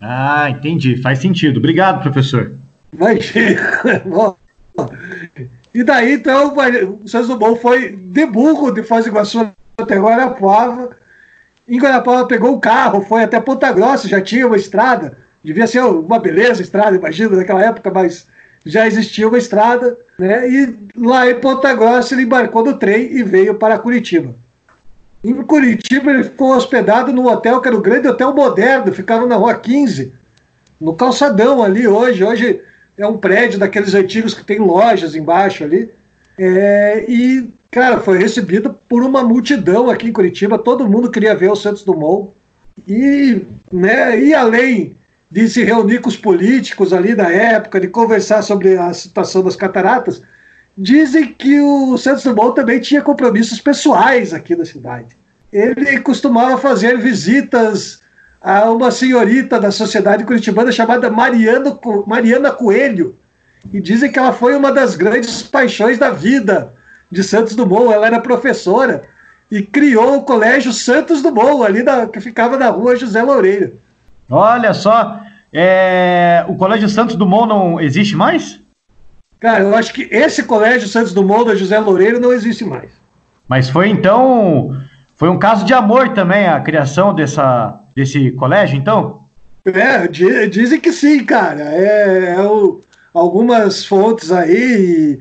Ah, 0.00 0.48
entendi. 0.48 0.96
Faz 1.02 1.18
sentido. 1.18 1.56
Obrigado, 1.58 2.00
professor. 2.00 2.52
Imagina. 2.92 4.36
e 5.74 5.82
daí, 5.82 6.12
então, 6.12 6.54
o 7.02 7.08
Santos 7.08 7.26
Dumont 7.26 7.60
foi 7.60 7.90
de 7.90 8.24
burro 8.24 8.70
de 8.70 8.84
Foz 8.84 9.04
do 9.04 9.10
Iguaçu 9.10 9.50
até 9.76 9.98
Guarapuava. 9.98 10.90
Em 11.66 11.80
Guarapuava 11.80 12.28
pegou 12.28 12.54
o 12.54 12.60
carro, 12.60 13.00
foi 13.02 13.24
até 13.24 13.40
Ponta 13.40 13.72
Grossa, 13.72 14.06
já 14.06 14.20
tinha 14.20 14.46
uma 14.46 14.56
estrada. 14.56 15.18
Devia 15.42 15.66
ser 15.66 15.82
uma 15.82 16.20
beleza 16.20 16.62
estrada, 16.62 16.94
imagina, 16.94 17.36
naquela 17.36 17.64
época, 17.64 17.90
mas 17.92 18.28
já 18.64 18.86
existia 18.86 19.26
uma 19.26 19.38
estrada. 19.38 19.98
Né? 20.16 20.48
E 20.48 20.78
lá 20.96 21.28
em 21.28 21.40
Ponta 21.40 21.74
Grossa 21.74 22.14
ele 22.14 22.22
embarcou 22.22 22.64
no 22.64 22.74
trem 22.74 23.12
e 23.12 23.24
veio 23.24 23.56
para 23.56 23.78
Curitiba. 23.78 24.36
Em 25.24 25.32
Curitiba, 25.42 26.10
ele 26.10 26.24
ficou 26.24 26.54
hospedado 26.54 27.10
num 27.10 27.26
hotel 27.26 27.58
que 27.58 27.66
era 27.66 27.76
o 27.76 27.80
Grande 27.80 28.06
Hotel 28.06 28.34
Moderno, 28.34 28.92
ficava 28.92 29.24
na 29.24 29.36
Rua 29.36 29.54
15, 29.54 30.12
no 30.78 30.94
calçadão 30.94 31.62
ali 31.62 31.88
hoje. 31.88 32.22
Hoje 32.22 32.60
é 32.98 33.06
um 33.06 33.16
prédio 33.16 33.58
daqueles 33.58 33.94
antigos 33.94 34.34
que 34.34 34.44
tem 34.44 34.58
lojas 34.58 35.16
embaixo 35.16 35.64
ali. 35.64 35.88
É, 36.38 37.06
e, 37.08 37.50
cara, 37.70 38.00
foi 38.00 38.18
recebido 38.18 38.78
por 38.86 39.02
uma 39.02 39.24
multidão 39.24 39.88
aqui 39.88 40.08
em 40.08 40.12
Curitiba, 40.12 40.58
todo 40.58 40.88
mundo 40.88 41.10
queria 41.10 41.34
ver 41.34 41.50
o 41.50 41.56
Santos 41.56 41.84
Dumont. 41.84 42.30
E, 42.86 43.46
né, 43.72 44.20
e 44.20 44.34
além 44.34 44.94
de 45.30 45.48
se 45.48 45.64
reunir 45.64 46.00
com 46.00 46.10
os 46.10 46.18
políticos 46.18 46.92
ali 46.92 47.14
da 47.14 47.30
época, 47.30 47.80
de 47.80 47.88
conversar 47.88 48.42
sobre 48.42 48.76
a 48.76 48.92
situação 48.92 49.42
das 49.42 49.56
cataratas, 49.56 50.22
dizem 50.76 51.32
que 51.32 51.60
o 51.60 51.96
Santos 51.96 52.24
Dumont 52.24 52.54
também 52.54 52.80
tinha 52.80 53.02
compromissos 53.02 53.60
pessoais 53.60 54.34
aqui 54.34 54.56
na 54.56 54.64
cidade. 54.64 55.16
Ele 55.52 56.00
costumava 56.00 56.58
fazer 56.58 56.98
visitas 56.98 58.02
a 58.42 58.70
uma 58.70 58.90
senhorita 58.90 59.58
da 59.58 59.70
sociedade 59.70 60.24
curitibana 60.24 60.72
chamada 60.72 61.10
Mariano, 61.10 61.80
Mariana 62.06 62.50
Coelho, 62.50 63.16
e 63.72 63.80
dizem 63.80 64.10
que 64.10 64.18
ela 64.18 64.32
foi 64.32 64.54
uma 64.56 64.72
das 64.72 64.96
grandes 64.96 65.42
paixões 65.42 65.96
da 65.96 66.10
vida 66.10 66.74
de 67.10 67.22
Santos 67.22 67.54
Dumont. 67.54 67.92
Ela 67.92 68.06
era 68.08 68.20
professora 68.20 69.02
e 69.50 69.62
criou 69.62 70.16
o 70.16 70.22
Colégio 70.22 70.72
Santos 70.72 71.22
Dumont, 71.22 71.64
ali 71.64 71.82
que 72.12 72.20
ficava 72.20 72.58
na 72.58 72.68
rua 72.68 72.96
José 72.96 73.22
Loureiro. 73.22 73.78
Olha 74.28 74.74
só, 74.74 75.20
é... 75.52 76.44
o 76.48 76.56
Colégio 76.56 76.88
Santos 76.88 77.14
Dumont 77.16 77.48
não 77.48 77.80
existe 77.80 78.16
mais? 78.16 78.60
Cara, 79.44 79.62
eu 79.62 79.76
acho 79.76 79.92
que 79.92 80.08
esse 80.10 80.44
Colégio 80.44 80.88
Santos 80.88 81.12
Dumont 81.12 81.44
da 81.44 81.54
José 81.54 81.78
Loureiro 81.78 82.18
não 82.18 82.32
existe 82.32 82.64
mais. 82.64 82.90
Mas 83.46 83.68
foi 83.68 83.90
então. 83.90 84.74
Foi 85.16 85.28
um 85.28 85.38
caso 85.38 85.66
de 85.66 85.74
amor 85.74 86.14
também 86.14 86.46
a 86.46 86.58
criação 86.62 87.14
dessa, 87.14 87.78
desse 87.94 88.30
colégio, 88.30 88.78
então? 88.78 89.26
É, 89.66 90.08
dizem 90.08 90.80
que 90.80 90.90
sim, 90.90 91.22
cara. 91.26 91.60
É, 91.60 92.36
é 92.38 92.40
o, 92.40 92.80
algumas 93.12 93.84
fontes 93.84 94.32
aí, 94.32 95.20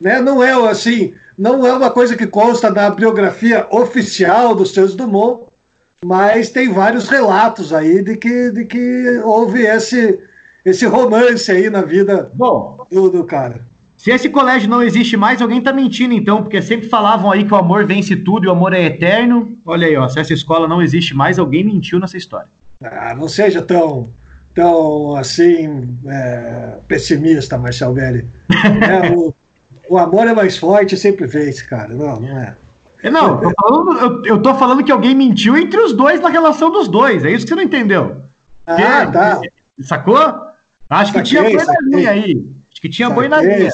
né? 0.00 0.20
Não 0.20 0.42
é 0.42 0.50
assim, 0.68 1.14
não 1.38 1.64
é 1.64 1.72
uma 1.72 1.90
coisa 1.90 2.16
que 2.16 2.26
consta 2.26 2.68
na 2.68 2.90
biografia 2.90 3.68
oficial 3.70 4.56
do 4.56 4.66
Santos 4.66 4.96
Dumont, 4.96 5.44
mas 6.04 6.50
tem 6.50 6.72
vários 6.72 7.08
relatos 7.08 7.72
aí 7.72 8.02
de 8.02 8.16
que, 8.16 8.50
de 8.50 8.64
que 8.64 9.20
houve 9.24 9.62
esse, 9.62 10.18
esse 10.66 10.84
romance 10.84 11.50
aí 11.50 11.70
na 11.70 11.82
vida 11.82 12.30
Bom, 12.34 12.84
do, 12.90 13.08
do 13.08 13.24
cara. 13.24 13.64
Se 13.96 14.10
esse 14.10 14.28
colégio 14.28 14.68
não 14.68 14.82
existe 14.82 15.16
mais, 15.16 15.40
alguém 15.40 15.60
tá 15.60 15.72
mentindo 15.72 16.12
então, 16.12 16.42
porque 16.42 16.60
sempre 16.60 16.88
falavam 16.88 17.30
aí 17.30 17.44
que 17.44 17.54
o 17.54 17.56
amor 17.56 17.86
vence 17.86 18.14
tudo 18.16 18.44
e 18.44 18.48
o 18.48 18.52
amor 18.52 18.72
é 18.72 18.82
eterno. 18.82 19.56
Olha 19.64 19.86
aí, 19.86 19.96
ó, 19.96 20.08
se 20.08 20.18
essa 20.18 20.34
escola 20.34 20.68
não 20.68 20.82
existe 20.82 21.14
mais, 21.14 21.38
alguém 21.38 21.64
mentiu 21.64 21.98
nessa 22.00 22.16
história. 22.16 22.48
Ah, 22.82 23.14
não 23.14 23.28
seja 23.28 23.62
tão 23.62 24.04
tão 24.52 25.14
assim 25.16 25.96
é, 26.06 26.78
pessimista, 26.88 27.56
Marcel 27.56 27.92
Belli. 27.92 28.26
É, 28.56 29.12
o, 29.12 29.34
o, 29.88 29.98
amor 29.98 30.26
é 30.26 30.34
mais 30.34 30.58
forte, 30.58 30.96
sempre 30.96 31.26
vence, 31.26 31.64
cara. 31.64 31.94
Não, 31.94 32.20
não 32.20 32.38
é. 32.38 32.56
é 33.02 33.10
não, 33.10 33.42
eu 33.42 33.54
tô, 33.54 33.62
falando, 33.62 33.98
eu, 33.98 34.24
eu 34.24 34.42
tô 34.42 34.54
falando 34.54 34.84
que 34.84 34.92
alguém 34.92 35.14
mentiu 35.14 35.56
entre 35.56 35.78
os 35.78 35.92
dois 35.92 36.20
na 36.20 36.28
relação 36.28 36.70
dos 36.70 36.88
dois. 36.88 37.24
É 37.24 37.30
isso 37.30 37.44
que 37.44 37.50
você 37.50 37.54
não 37.54 37.62
entendeu. 37.62 38.22
Ah, 38.66 39.06
tá. 39.06 39.40
Sacou? 39.80 40.45
Acho 40.88 41.12
que 41.12 41.22
tinha 41.22 41.42
boi 41.42 41.54
na 41.54 41.74
linha 41.82 42.10
aí. 42.10 42.44
Acho 42.70 42.80
que 42.80 42.88
tinha 42.88 43.10
boi 43.10 43.28
na 43.28 43.40
linha. 43.40 43.72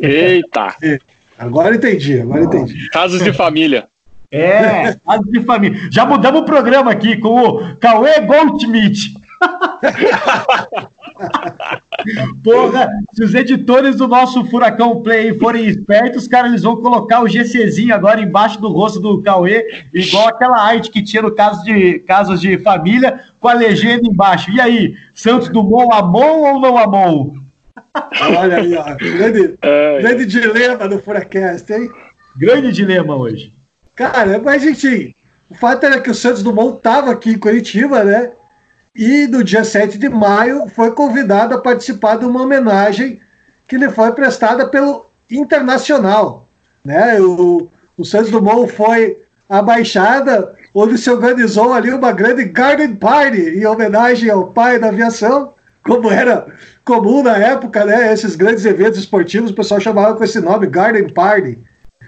Eita! 0.00 0.74
Agora 1.38 1.76
entendi, 1.76 2.20
agora 2.20 2.42
entendi. 2.42 2.90
Casos 2.90 3.22
de 3.22 3.32
família. 3.32 3.86
É, 4.28 4.94
casos 4.94 5.30
de 5.30 5.40
família. 5.42 5.88
Já 5.88 6.04
mudamos 6.04 6.40
o 6.40 6.44
programa 6.44 6.90
aqui 6.90 7.16
com 7.16 7.40
o 7.40 7.76
Cauê 7.76 8.20
Goldschmidt. 8.22 9.14
Porra, 12.44 12.88
se 13.12 13.24
os 13.24 13.34
editores 13.34 13.96
do 13.96 14.06
nosso 14.06 14.44
Furacão 14.44 15.02
Play 15.02 15.36
forem 15.38 15.66
espertos, 15.66 16.28
cara, 16.28 16.46
eles 16.46 16.62
vão 16.62 16.76
colocar 16.76 17.22
o 17.22 17.28
GCzinho 17.28 17.94
agora 17.94 18.20
embaixo 18.20 18.60
do 18.60 18.68
rosto 18.68 19.00
do 19.00 19.20
Cauê, 19.20 19.84
igual 19.92 20.28
aquela 20.28 20.60
arte 20.60 20.90
que 20.90 21.02
tinha 21.02 21.22
no 21.22 21.32
caso 21.32 21.64
de 21.64 21.98
casos 22.00 22.40
de 22.40 22.58
família, 22.58 23.20
com 23.40 23.48
a 23.48 23.54
legenda 23.54 24.08
embaixo. 24.08 24.50
E 24.50 24.60
aí, 24.60 24.94
Santos 25.12 25.48
Dumont 25.48 25.92
amou 25.92 26.42
ou 26.42 26.60
não 26.60 26.78
amou? 26.78 27.34
Olha 28.20 28.58
aí, 28.58 28.74
ó. 28.76 28.94
Grande, 28.94 29.58
é. 29.60 30.00
grande 30.00 30.26
dilema 30.26 30.88
do 30.88 31.00
Furacast, 31.00 31.72
hein? 31.72 31.90
Grande 32.36 32.70
dilema 32.70 33.16
hoje. 33.16 33.52
Cara, 33.96 34.38
mas 34.38 34.64
enfim, 34.64 35.12
o 35.50 35.54
fato 35.56 35.84
era 35.84 36.00
que 36.00 36.10
o 36.10 36.14
Santos 36.14 36.42
Dumont 36.42 36.76
estava 36.76 37.10
aqui 37.10 37.30
em 37.30 37.38
Curitiba, 37.38 38.04
né? 38.04 38.30
E 38.98 39.28
no 39.28 39.44
dia 39.44 39.62
7 39.62 39.96
de 39.96 40.08
maio 40.08 40.66
foi 40.66 40.90
convidado 40.90 41.54
a 41.54 41.60
participar 41.60 42.16
de 42.18 42.24
uma 42.24 42.42
homenagem 42.42 43.20
que 43.68 43.76
lhe 43.76 43.88
foi 43.90 44.10
prestada 44.10 44.66
pelo 44.66 45.06
Internacional. 45.30 46.48
Né? 46.84 47.20
O, 47.20 47.70
o 47.96 48.04
Santos 48.04 48.32
Dumont 48.32 48.72
foi 48.72 49.18
à 49.48 49.62
Baixada, 49.62 50.52
onde 50.74 50.98
se 50.98 51.08
organizou 51.08 51.72
ali 51.72 51.92
uma 51.92 52.10
grande 52.10 52.44
Garden 52.44 52.96
Party 52.96 53.60
em 53.60 53.66
homenagem 53.66 54.30
ao 54.30 54.48
pai 54.48 54.80
da 54.80 54.88
aviação, 54.88 55.52
como 55.84 56.10
era 56.10 56.48
comum 56.84 57.22
na 57.22 57.36
época, 57.36 57.84
né? 57.84 58.12
Esses 58.12 58.34
grandes 58.34 58.64
eventos 58.64 58.98
esportivos, 58.98 59.52
o 59.52 59.54
pessoal 59.54 59.80
chamava 59.80 60.16
com 60.16 60.24
esse 60.24 60.40
nome, 60.40 60.66
Garden 60.66 61.08
Party. 61.08 61.56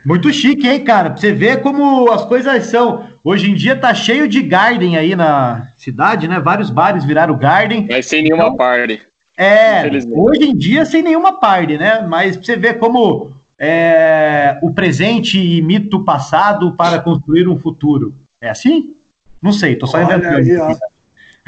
Muito 0.04 0.32
chique, 0.32 0.66
hein, 0.66 0.82
cara? 0.82 1.10
Pra 1.10 1.20
você 1.20 1.32
ver 1.32 1.60
como 1.60 2.10
as 2.10 2.24
coisas 2.24 2.66
são. 2.66 3.08
Hoje 3.22 3.50
em 3.50 3.54
dia 3.54 3.76
tá 3.76 3.92
cheio 3.94 4.26
de 4.26 4.40
garden 4.42 4.96
aí 4.96 5.14
na 5.14 5.68
cidade, 5.76 6.26
né? 6.26 6.40
Vários 6.40 6.70
bares 6.70 7.04
viraram 7.04 7.36
garden. 7.36 7.86
Mas 7.90 8.06
sem 8.06 8.22
nenhuma 8.22 8.44
então, 8.44 8.56
party. 8.56 9.02
É, 9.36 9.82
hoje 10.12 10.44
em 10.44 10.56
dia 10.56 10.84
sem 10.84 11.02
nenhuma 11.02 11.38
party, 11.38 11.78
né? 11.78 12.06
Mas 12.08 12.36
pra 12.36 12.44
você 12.44 12.56
ver 12.56 12.78
como 12.78 13.34
é, 13.58 14.58
o 14.62 14.72
presente 14.72 15.38
imita 15.38 15.96
o 15.96 16.04
passado 16.04 16.74
para 16.76 16.98
construir 17.00 17.46
um 17.46 17.58
futuro. 17.58 18.18
É 18.40 18.48
assim? 18.48 18.96
Não 19.40 19.52
sei, 19.52 19.76
tô 19.76 19.86
só 19.86 20.00
inventando. 20.00 20.36
Aí, 20.36 20.56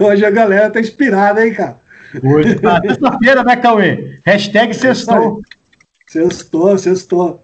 Hoje 0.00 0.24
a 0.24 0.30
galera 0.30 0.70
tá 0.70 0.80
inspirada, 0.80 1.46
hein, 1.46 1.52
cara? 1.54 1.81
Hoje 2.22 2.56
tá 2.56 2.80
sexta-feira, 2.80 3.44
né, 3.44 3.56
Cauê? 3.56 4.18
Hashtag 4.24 4.74
sextou. 4.74 5.40
Sextou, 6.06 6.76
sextou. 6.76 7.42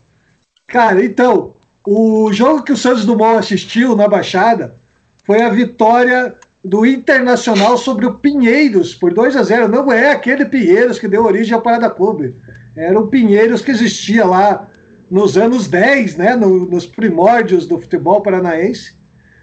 Cara, 0.66 1.02
então, 1.02 1.54
o 1.86 2.30
jogo 2.32 2.62
que 2.62 2.72
o 2.72 2.76
Santos 2.76 3.06
Dumont 3.06 3.38
assistiu 3.38 3.96
na 3.96 4.06
Baixada 4.06 4.76
foi 5.24 5.40
a 5.40 5.48
vitória 5.48 6.36
do 6.62 6.84
Internacional 6.84 7.78
sobre 7.78 8.04
o 8.04 8.14
Pinheiros 8.14 8.94
por 8.94 9.14
2 9.14 9.36
a 9.36 9.42
0 9.42 9.68
Não 9.68 9.90
é 9.90 10.10
aquele 10.10 10.44
Pinheiros 10.44 10.98
que 10.98 11.08
deu 11.08 11.24
origem 11.24 11.54
ao 11.54 11.62
Parada 11.62 11.88
Clube. 11.88 12.36
Era 12.76 12.98
o 12.98 13.06
Pinheiros 13.06 13.62
que 13.62 13.70
existia 13.70 14.26
lá 14.26 14.68
nos 15.10 15.38
anos 15.38 15.68
10, 15.68 16.16
né, 16.16 16.36
no, 16.36 16.66
nos 16.66 16.84
primórdios 16.86 17.66
do 17.66 17.78
futebol 17.78 18.20
paranaense. 18.20 18.96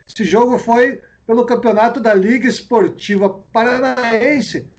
Esse 0.08 0.24
jogo 0.24 0.60
foi 0.60 1.02
pelo 1.26 1.46
campeonato 1.46 2.00
da 2.00 2.14
Liga 2.14 2.48
Esportiva 2.48 3.28
Paranaense 3.52 4.70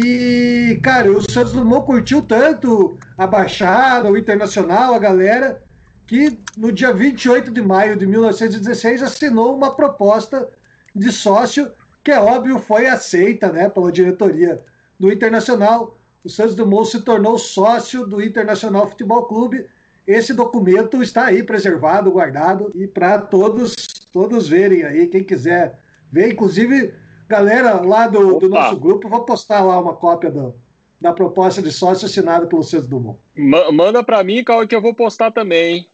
e, 0.00 0.78
cara, 0.80 1.10
o 1.10 1.20
Santos 1.28 1.52
Dumont 1.52 1.84
curtiu 1.84 2.22
tanto 2.22 2.96
a 3.16 3.26
Baixada, 3.26 4.08
o 4.08 4.16
Internacional, 4.16 4.94
a 4.94 4.98
galera, 5.00 5.64
que 6.06 6.38
no 6.56 6.70
dia 6.70 6.92
28 6.92 7.50
de 7.50 7.60
maio 7.60 7.96
de 7.96 8.06
1916 8.06 9.02
assinou 9.02 9.56
uma 9.56 9.74
proposta 9.74 10.52
de 10.94 11.10
sócio 11.10 11.72
que, 12.04 12.12
é 12.12 12.20
óbvio, 12.20 12.60
foi 12.60 12.86
aceita 12.86 13.50
né, 13.50 13.68
pela 13.68 13.90
diretoria 13.90 14.60
do 15.00 15.12
Internacional. 15.12 15.98
O 16.24 16.28
Santos 16.28 16.54
Dumont 16.54 16.88
se 16.88 17.00
tornou 17.00 17.36
sócio 17.36 18.06
do 18.06 18.22
Internacional 18.22 18.88
Futebol 18.88 19.26
Clube. 19.26 19.66
Esse 20.06 20.32
documento 20.32 21.02
está 21.02 21.24
aí 21.24 21.42
preservado, 21.42 22.12
guardado, 22.12 22.70
e 22.72 22.86
para 22.86 23.18
todos, 23.18 23.74
todos 24.12 24.48
verem 24.48 24.84
aí, 24.84 25.08
quem 25.08 25.24
quiser 25.24 25.80
ver, 26.08 26.34
inclusive 26.34 26.94
Galera 27.28 27.80
lá 27.82 28.06
do, 28.06 28.38
do 28.38 28.48
nosso 28.48 28.78
grupo, 28.78 29.08
vou 29.08 29.24
postar 29.24 29.60
lá 29.62 29.78
uma 29.80 29.94
cópia 29.94 30.30
do, 30.30 30.54
da 31.00 31.12
proposta 31.12 31.60
de 31.60 31.70
sócio 31.70 32.06
assinada 32.06 32.46
pelo 32.46 32.62
Santos 32.62 32.86
Dumont. 32.86 33.18
Ma 33.36 33.70
manda 33.70 34.02
para 34.02 34.24
mim, 34.24 34.42
que 34.42 34.74
eu 34.74 34.80
vou 34.80 34.94
postar 34.94 35.30
também. 35.30 35.90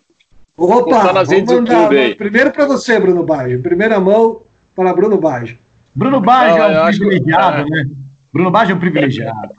Opa, 0.57 1.13
nas 1.13 1.29
vou 1.29 1.45
mandar, 1.45 1.89
primeiro 2.17 2.53
para 2.53 2.67
você, 2.67 3.01
Bruno 3.01 3.25
Baggio. 3.25 3.61
Primeira 3.61 3.99
mão 3.99 4.43
para 4.75 4.95
Bruno 4.95 5.19
Baggio. 5.19 5.59
Bruno 5.93 6.21
Baggio 6.21 6.63
é 6.63 6.83
um 6.83 6.87
privilegiado, 6.87 7.65
que... 7.65 7.71
né? 7.71 7.85
Bruno 8.33 8.51
Baggio 8.51 8.73
é 8.73 8.77
um 8.77 8.81
privilegiado. 8.81 9.55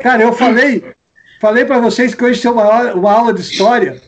Cara, 0.00 0.22
eu 0.22 0.32
falei, 0.32 0.82
falei 1.40 1.66
para 1.66 1.78
vocês 1.78 2.14
que 2.14 2.24
hoje 2.24 2.40
tem 2.40 2.50
uma, 2.50 2.94
uma 2.94 3.12
aula 3.12 3.34
de 3.34 3.42
história. 3.42 4.00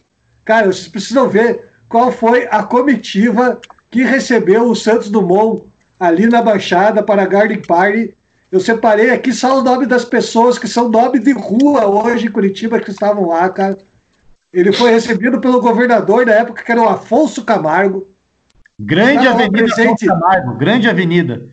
Cara, 0.44 0.66
vocês 0.66 0.88
precisam 0.88 1.28
ver 1.28 1.68
qual 1.88 2.10
foi 2.10 2.48
a 2.50 2.62
comitiva 2.62 3.60
que 3.90 4.02
recebeu 4.02 4.64
o 4.64 4.74
Santos 4.74 5.10
Dumont 5.10 5.62
ali 5.98 6.26
na 6.26 6.42
Baixada 6.42 7.02
para 7.02 7.26
Garden 7.26 7.62
Party. 7.62 8.14
Eu 8.50 8.60
separei 8.60 9.10
aqui 9.10 9.32
só 9.32 9.58
o 9.58 9.62
nome 9.62 9.86
das 9.86 10.04
pessoas 10.04 10.58
que 10.58 10.68
são 10.68 10.88
nome 10.88 11.18
de 11.18 11.32
rua 11.32 11.86
hoje 11.86 12.26
em 12.26 12.30
Curitiba 12.30 12.78
que 12.78 12.90
estavam 12.90 13.28
lá, 13.28 13.48
cara. 13.48 13.78
Ele 14.52 14.72
foi 14.72 14.92
recebido 14.92 15.40
pelo 15.40 15.60
governador 15.60 16.24
da 16.24 16.32
época, 16.32 16.62
que 16.62 16.70
era 16.70 16.80
o 16.80 16.88
Afonso 16.88 17.44
Camargo. 17.44 18.08
Grande 18.78 19.26
Avenida 19.26 19.64
presente... 19.64 19.82
Afonso 19.82 20.06
Camargo, 20.06 20.54
grande 20.54 20.88
avenida. 20.88 21.48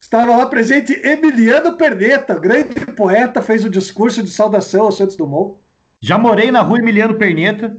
Estava 0.00 0.36
lá 0.36 0.46
presente 0.46 0.92
Emiliano 1.04 1.76
Perneta, 1.76 2.38
grande 2.38 2.74
poeta, 2.94 3.42
fez 3.42 3.64
o 3.64 3.70
discurso 3.70 4.22
de 4.22 4.30
saudação 4.30 4.84
ao 4.84 4.92
Santos 4.92 5.16
Dumont. 5.16 5.58
Já 6.00 6.16
morei 6.16 6.52
na 6.52 6.60
rua 6.60 6.78
Emiliano 6.78 7.16
Perneta. 7.16 7.76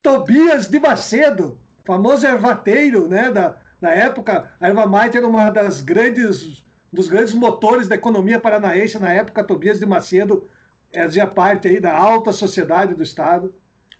Tobias 0.00 0.68
de 0.68 0.78
Macedo, 0.78 1.60
famoso 1.84 2.24
ervateiro, 2.24 3.08
né, 3.08 3.32
da, 3.32 3.60
da 3.80 3.90
época. 3.90 4.52
A 4.60 4.68
erva 4.68 4.86
mate 4.86 5.16
era 5.16 5.26
uma 5.26 5.50
das 5.50 5.80
grandes, 5.80 6.64
dos 6.92 7.08
grandes 7.08 7.34
motores 7.34 7.88
da 7.88 7.94
economia 7.94 8.40
paranaense 8.40 8.98
na 8.98 9.12
época. 9.12 9.44
Tobias 9.44 9.78
de 9.78 9.86
Macedo 9.86 10.48
fazia 10.92 11.26
parte 11.26 11.68
aí 11.68 11.80
da 11.80 11.96
alta 11.96 12.32
sociedade 12.32 12.94
do 12.94 13.02
estado. 13.02 13.54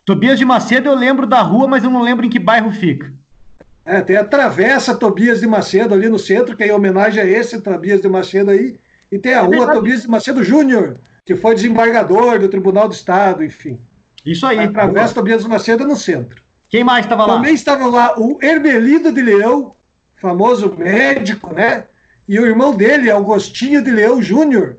Tobias 0.04 0.38
de 0.38 0.44
Macedo 0.44 0.88
eu 0.88 0.94
lembro 0.94 1.26
da 1.26 1.42
rua, 1.42 1.68
mas 1.68 1.84
eu 1.84 1.90
não 1.90 2.02
lembro 2.02 2.24
em 2.24 2.30
que 2.30 2.38
bairro 2.38 2.70
fica. 2.70 3.12
É, 3.84 4.00
tem 4.00 4.16
a 4.16 4.24
Travessa 4.24 4.94
Tobias 4.94 5.40
de 5.40 5.46
Macedo 5.46 5.94
ali 5.94 6.08
no 6.08 6.18
centro, 6.18 6.56
que 6.56 6.62
é 6.62 6.68
em 6.68 6.72
homenagem 6.72 7.22
a 7.22 7.26
esse 7.26 7.60
Tobias 7.60 8.02
de 8.02 8.08
Macedo 8.08 8.50
aí. 8.50 8.78
E 9.10 9.18
tem 9.18 9.32
a 9.32 9.38
É 9.38 9.40
rua 9.40 9.50
verdade. 9.50 9.78
Tobias 9.78 10.02
de 10.02 10.08
Macedo 10.08 10.44
Júnior, 10.44 10.94
que 11.24 11.34
foi 11.34 11.54
desembargador 11.54 12.38
do 12.38 12.48
Tribunal 12.48 12.88
do 12.88 12.94
Estado, 12.94 13.42
enfim. 13.42 13.80
Isso 14.24 14.46
aí. 14.46 14.58
A 14.58 14.70
Travessa 14.70 15.14
Tobias 15.14 15.42
de 15.42 15.48
Macedo 15.48 15.86
no 15.86 15.96
centro. 15.96 16.42
Quem 16.68 16.84
mais 16.84 17.04
estava 17.04 17.26
lá? 17.26 17.34
Também 17.34 17.54
estava 17.54 17.86
lá 17.86 18.18
o 18.18 18.38
Hermelino 18.42 19.12
de 19.12 19.22
Leão, 19.22 19.72
famoso 20.20 20.74
médico, 20.76 21.54
né? 21.54 21.84
E 22.28 22.38
o 22.38 22.46
irmão 22.46 22.76
dele, 22.76 23.10
Augustinho 23.10 23.82
de 23.82 23.90
Leão 23.90 24.20
Júnior, 24.20 24.76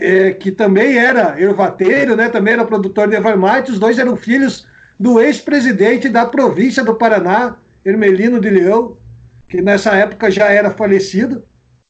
eh, 0.00 0.32
que 0.32 0.50
também 0.50 0.96
era 0.96 1.38
ervateiro, 1.40 2.16
né? 2.16 2.28
Também 2.28 2.54
era 2.54 2.64
produtor 2.64 3.08
de 3.08 3.16
ervamate. 3.16 3.70
Os 3.70 3.78
dois 3.78 3.98
eram 3.98 4.16
filhos 4.16 4.66
do 4.98 5.20
ex-presidente 5.20 6.08
da 6.08 6.24
província 6.24 6.82
do 6.82 6.94
Paraná, 6.94 7.56
Hermelino 7.84 8.40
de 8.40 8.48
Leão, 8.48 8.96
que 9.48 9.60
nessa 9.60 9.94
época 9.94 10.30
já 10.30 10.46
era 10.46 10.70
falecido. 10.70 11.44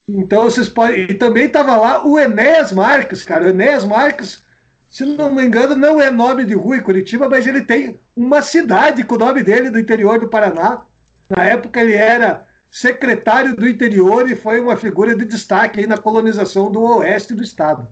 Então 0.09 0.45
vocês 0.45 0.69
podem. 0.69 1.03
E 1.11 1.15
também 1.15 1.47
estava 1.47 1.77
lá 1.77 2.07
o 2.07 2.19
Enéas 2.19 2.73
Marques, 2.73 3.23
cara. 3.23 3.45
O 3.45 3.49
Enéas 3.49 3.85
Marques, 3.85 4.43
se 4.89 5.05
não 5.05 5.35
me 5.35 5.45
engano, 5.45 5.77
não 5.77 6.01
é 6.01 6.11
nome 6.11 6.45
de 6.45 6.55
rua 6.55 6.79
em 6.79 6.83
Curitiba, 6.83 7.29
mas 7.29 7.47
ele 7.47 7.63
tem 7.63 7.99
uma 8.17 8.41
cidade 8.41 9.05
com 9.05 9.17
o 9.17 9.19
nome 9.19 9.43
dele 9.43 9.71
do 9.71 9.79
interior 9.79 10.19
do 10.19 10.29
Paraná. 10.29 10.83
Na 11.29 11.45
época 11.45 11.81
ele 11.81 11.95
era 11.95 12.49
secretário 12.71 13.55
do 13.55 13.69
interior 13.69 14.29
e 14.31 14.35
foi 14.35 14.61
uma 14.61 14.77
figura 14.77 15.15
de 15.15 15.27
destaque 15.27 15.81
aí 15.81 15.87
na 15.87 15.99
colonização 15.99 16.73
do 16.73 16.83
oeste 16.83 17.35
do 17.35 17.43
estado. 17.43 17.87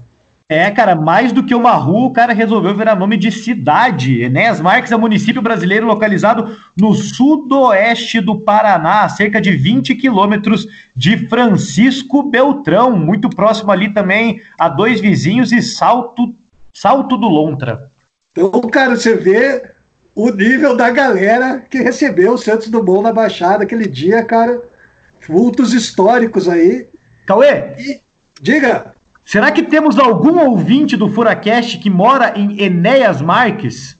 É, 0.49 0.71
cara, 0.71 0.95
mais 0.95 1.33
do 1.33 1.43
que 1.43 1.53
uma 1.53 1.73
rua, 1.73 2.07
o 2.07 2.13
cara 2.13 2.31
resolveu 2.31 2.73
virar 2.73 2.95
nome 2.95 3.17
de 3.17 3.29
cidade. 3.31 4.21
Enéas 4.21 4.61
Marques 4.61 4.93
é 4.93 4.95
um 4.95 4.99
município 4.99 5.41
brasileiro 5.41 5.85
localizado 5.85 6.57
no 6.75 6.93
sudoeste 6.93 8.21
do 8.21 8.39
Paraná, 8.39 9.01
a 9.01 9.09
cerca 9.09 9.41
de 9.41 9.51
20 9.51 9.93
quilômetros 9.95 10.65
de 10.95 11.27
Francisco 11.27 12.23
Beltrão, 12.23 12.97
muito 12.97 13.29
próximo 13.29 13.71
ali 13.71 13.93
também 13.93 14.41
a 14.57 14.69
dois 14.69 15.01
vizinhos 15.01 15.51
e 15.51 15.61
Salto, 15.61 16.33
Salto 16.79 17.17
do 17.17 17.27
Lontra. 17.27 17.91
Então, 18.37 18.61
cara, 18.61 18.95
você 18.95 19.15
vê 19.15 19.71
o 20.13 20.29
nível 20.29 20.77
da 20.77 20.91
galera 20.91 21.59
que 21.67 21.79
recebeu 21.79 22.33
o 22.33 22.37
Santos 22.37 22.67
Dumont 22.67 23.01
na 23.01 23.11
Baixada 23.11 23.63
aquele 23.63 23.87
dia, 23.87 24.23
cara. 24.23 24.61
Vultos 25.27 25.73
históricos 25.73 26.47
aí. 26.47 26.87
Cauê, 27.25 27.73
E, 27.79 28.01
diga, 28.39 28.93
será 29.25 29.51
que 29.51 29.63
temos 29.63 29.97
algum 29.97 30.39
ouvinte 30.39 30.95
do 30.95 31.09
Furacast 31.09 31.79
que 31.79 31.89
mora 31.89 32.33
em 32.37 32.61
Enéas 32.61 33.23
Marques? 33.23 33.97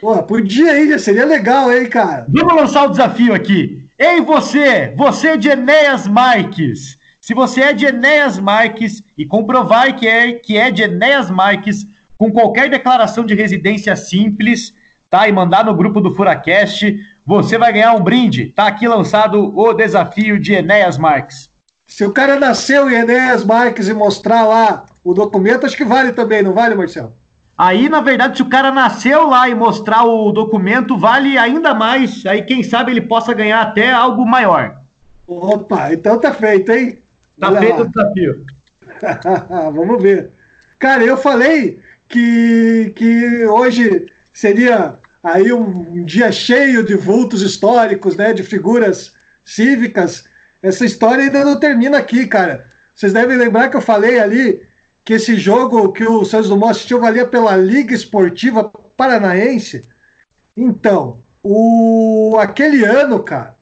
pô, 0.00 0.22
podia 0.22 0.70
aí, 0.70 0.96
seria 1.00 1.26
legal, 1.26 1.72
hein, 1.72 1.88
cara. 1.90 2.26
Vamos 2.28 2.54
lançar 2.54 2.84
o 2.84 2.90
desafio 2.90 3.34
aqui. 3.34 3.90
Ei, 3.98 4.20
você! 4.20 4.94
Você 4.96 5.36
de 5.36 5.48
Enéas 5.48 6.06
Marques! 6.06 6.96
Se 7.20 7.34
você 7.34 7.62
é 7.62 7.72
de 7.72 7.86
Enéas 7.86 8.38
Marques 8.38 9.02
e 9.18 9.26
comprovar 9.26 9.96
que 9.96 10.06
é, 10.06 10.34
que 10.34 10.56
é 10.56 10.70
de 10.70 10.82
Enéas 10.84 11.28
Marques 11.28 11.90
com 12.20 12.30
qualquer 12.30 12.68
declaração 12.68 13.24
de 13.24 13.34
residência 13.34 13.96
simples, 13.96 14.76
tá? 15.08 15.26
E 15.26 15.32
mandar 15.32 15.64
no 15.64 15.74
grupo 15.74 16.02
do 16.02 16.14
Furacast, 16.14 16.98
você 17.24 17.56
vai 17.56 17.72
ganhar 17.72 17.94
um 17.94 18.02
brinde. 18.02 18.52
Tá 18.54 18.66
aqui 18.66 18.86
lançado 18.86 19.56
o 19.58 19.72
desafio 19.72 20.38
de 20.38 20.52
Enéas 20.52 20.98
Marques. 20.98 21.48
Se 21.86 22.04
o 22.04 22.12
cara 22.12 22.38
nasceu 22.38 22.90
em 22.90 22.94
Enéas 22.94 23.42
Marques 23.42 23.88
e 23.88 23.94
mostrar 23.94 24.46
lá 24.46 24.84
o 25.02 25.14
documento, 25.14 25.64
acho 25.64 25.74
que 25.74 25.84
vale 25.84 26.12
também, 26.12 26.42
não 26.42 26.52
vale, 26.52 26.74
Marcelo? 26.74 27.14
Aí, 27.56 27.88
na 27.88 28.02
verdade, 28.02 28.36
se 28.36 28.42
o 28.42 28.50
cara 28.50 28.70
nasceu 28.70 29.26
lá 29.26 29.48
e 29.48 29.54
mostrar 29.54 30.04
o 30.04 30.30
documento, 30.30 30.98
vale 30.98 31.38
ainda 31.38 31.72
mais. 31.72 32.26
Aí, 32.26 32.42
quem 32.42 32.62
sabe, 32.62 32.92
ele 32.92 33.00
possa 33.00 33.32
ganhar 33.32 33.62
até 33.62 33.90
algo 33.90 34.26
maior. 34.26 34.82
Opa, 35.26 35.90
então 35.90 36.18
tá 36.18 36.34
feito, 36.34 36.70
hein? 36.70 36.98
Tá 37.38 37.48
Olha 37.48 37.60
feito 37.60 37.76
lá. 37.76 37.80
o 37.80 37.88
desafio. 37.88 38.44
Vamos 39.72 40.02
ver. 40.02 40.32
Cara, 40.78 41.02
eu 41.02 41.16
falei 41.16 41.80
que, 42.10 42.92
que 42.96 43.44
hoje 43.46 44.06
seria 44.32 44.98
aí 45.22 45.52
um 45.52 46.02
dia 46.02 46.32
cheio 46.32 46.84
de 46.84 46.96
vultos 46.96 47.40
históricos, 47.40 48.16
né? 48.16 48.34
De 48.34 48.42
figuras 48.42 49.14
cívicas. 49.44 50.28
Essa 50.62 50.84
história 50.84 51.24
ainda 51.24 51.44
não 51.44 51.58
termina 51.58 51.98
aqui, 51.98 52.26
cara. 52.26 52.66
Vocês 52.94 53.12
devem 53.12 53.38
lembrar 53.38 53.70
que 53.70 53.76
eu 53.76 53.80
falei 53.80 54.18
ali 54.18 54.66
que 55.04 55.14
esse 55.14 55.36
jogo 55.36 55.92
que 55.92 56.04
o 56.04 56.24
Santos 56.24 56.50
Dumont 56.50 56.72
assistiu 56.72 57.00
valia 57.00 57.26
pela 57.26 57.56
Liga 57.56 57.94
Esportiva 57.94 58.64
Paranaense. 58.64 59.82
Então, 60.56 61.22
o, 61.42 62.36
aquele 62.38 62.84
ano, 62.84 63.20
cara, 63.22 63.56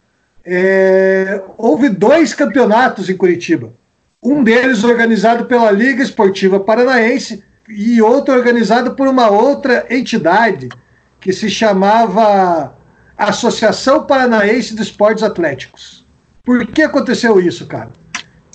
é, 0.45 1.41
houve 1.59 1.91
dois 1.91 2.33
campeonatos 2.35 3.09
em 3.11 3.17
Curitiba. 3.17 3.73
Um 4.21 4.43
deles 4.43 4.83
organizado 4.83 5.45
pela 5.45 5.71
Liga 5.71 6.03
Esportiva 6.03 6.59
Paranaense 6.59 7.45
e 7.69 8.01
outro 8.01 8.35
organizado 8.35 8.95
por 8.95 9.07
uma 9.07 9.29
outra 9.31 9.87
entidade 9.91 10.69
que 11.21 11.33
se 11.33 11.51
chamava 11.51 12.75
Associação 13.17 14.07
Paranaense 14.07 14.75
de 14.75 14.83
Esportes 14.83 15.23
Atléticos. 15.23 16.07
Por 16.45 16.67
que 16.67 16.83
aconteceu 16.83 17.41
isso, 17.41 17.67
cara? 17.67 17.91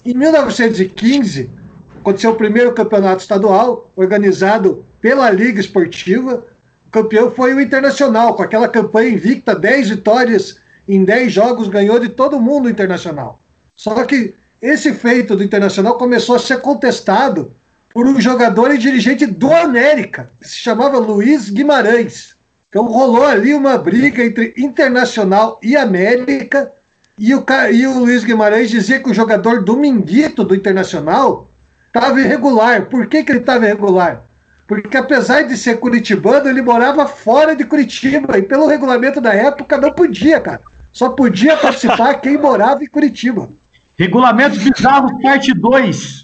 Em 0.05 0.13
1915, 0.15 1.51
aconteceu 1.99 2.31
o 2.31 2.35
primeiro 2.35 2.73
campeonato 2.73 3.21
estadual, 3.21 3.91
organizado 3.95 4.85
pela 4.99 5.29
Liga 5.29 5.59
Esportiva. 5.59 6.47
O 6.87 6.89
campeão 6.89 7.29
foi 7.29 7.53
o 7.53 7.61
Internacional, 7.61 8.35
com 8.35 8.41
aquela 8.41 8.67
campanha 8.67 9.09
invicta, 9.09 9.55
10 9.55 9.89
vitórias 9.89 10.59
em 10.87 11.03
10 11.03 11.31
jogos, 11.31 11.67
ganhou 11.67 11.99
de 11.99 12.09
todo 12.09 12.39
mundo 12.39 12.65
o 12.65 12.69
Internacional. 12.69 13.39
Só 13.75 14.03
que 14.05 14.33
esse 14.61 14.93
feito 14.93 15.35
do 15.35 15.43
Internacional 15.43 15.97
começou 15.97 16.35
a 16.35 16.39
ser 16.39 16.61
contestado 16.61 17.53
por 17.93 18.07
um 18.07 18.19
jogador 18.19 18.73
e 18.73 18.77
dirigente 18.77 19.25
do 19.25 19.53
América, 19.53 20.29
que 20.41 20.47
se 20.47 20.57
chamava 20.57 20.97
Luiz 20.97 21.49
Guimarães. 21.49 22.35
Então 22.67 22.85
rolou 22.85 23.23
ali 23.23 23.53
uma 23.53 23.77
briga 23.77 24.25
entre 24.25 24.51
Internacional 24.57 25.59
e 25.61 25.77
América, 25.77 26.71
e 27.19 27.35
o, 27.35 27.45
e 27.71 27.85
o 27.85 27.99
Luiz 27.99 28.23
Guimarães 28.23 28.71
dizia 28.71 28.99
que 28.99 29.11
o 29.11 29.13
jogador 29.13 29.63
Dominguito 29.63 30.43
do 30.43 30.55
Internacional 30.55 31.47
estava 31.85 32.19
irregular. 32.19 32.87
Por 32.87 33.05
que, 33.05 33.23
que 33.23 33.31
ele 33.31 33.39
estava 33.39 33.65
irregular? 33.65 34.23
Porque 34.65 34.97
apesar 34.97 35.43
de 35.43 35.55
ser 35.55 35.79
curitibano, 35.79 36.49
ele 36.49 36.63
morava 36.63 37.05
fora 37.05 37.55
de 37.55 37.63
Curitiba, 37.63 38.39
e 38.39 38.41
pelo 38.41 38.65
regulamento 38.65 39.21
da 39.21 39.35
época 39.35 39.77
não 39.77 39.91
podia, 39.91 40.39
cara. 40.39 40.61
Só 40.91 41.09
podia 41.09 41.55
participar 41.57 42.15
quem 42.21 42.39
morava 42.39 42.83
em 42.83 42.87
Curitiba. 42.87 43.49
Regulamentos 43.95 44.57
bizarros, 44.57 45.11
parte 45.21 45.53
2. 45.53 46.22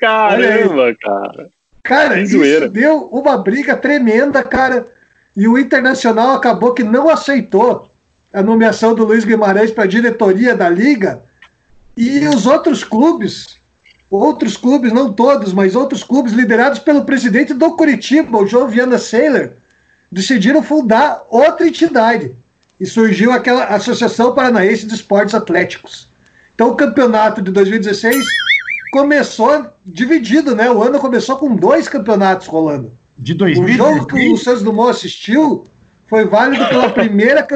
Caramba, 0.00 0.96
cara. 1.00 1.48
Cara, 1.82 2.14
Que 2.14 2.22
isso 2.22 2.38
zoeira. 2.38 2.68
deu 2.68 3.08
uma 3.12 3.36
briga 3.38 3.76
tremenda, 3.76 4.42
cara. 4.42 4.86
E 5.36 5.46
o 5.46 5.58
Internacional 5.58 6.34
acabou 6.34 6.74
que 6.74 6.82
não 6.82 7.08
aceitou 7.08 7.90
a 8.32 8.42
nomeação 8.42 8.94
do 8.94 9.04
Luiz 9.04 9.24
Guimarães 9.24 9.70
para 9.70 9.84
a 9.84 9.88
diretoria 9.88 10.54
da 10.54 10.68
liga. 10.68 11.22
E 11.96 12.26
os 12.28 12.46
outros 12.46 12.84
clubes, 12.84 13.58
outros 14.10 14.56
clubes, 14.56 14.92
não 14.92 15.12
todos, 15.12 15.52
mas 15.52 15.74
outros 15.74 16.02
clubes 16.02 16.32
liderados 16.32 16.78
pelo 16.78 17.04
presidente 17.04 17.52
do 17.54 17.76
Curitiba, 17.76 18.38
o 18.38 18.46
João 18.46 18.68
Viana 18.68 18.98
Saylor, 18.98 19.50
decidiram 20.10 20.62
fundar 20.62 21.24
outra 21.28 21.66
entidade. 21.66 22.36
E 22.78 22.86
surgiu 22.86 23.30
aquela 23.30 23.64
Associação 23.64 24.34
Paranaense 24.34 24.86
de 24.86 24.94
Esportes 24.94 25.34
Atléticos. 25.34 26.10
Então 26.54 26.70
o 26.70 26.76
campeonato 26.76 27.42
de 27.42 27.50
2016 27.50 28.24
começou 28.90 29.66
dividido, 29.84 30.54
né? 30.54 30.70
O 30.70 30.82
ano 30.82 30.98
começou 30.98 31.36
com 31.36 31.54
dois 31.54 31.88
campeonatos 31.88 32.46
rolando. 32.46 32.92
De 33.16 33.32
O 33.34 33.38
jogo 33.68 34.06
que 34.06 34.14
o 34.14 34.18
2016. 34.18 34.42
Santos 34.42 34.62
Dumont 34.62 34.90
assistiu 34.90 35.64
foi 36.06 36.24
válido 36.24 36.66
pela 36.68 36.90
primeira, 36.90 37.46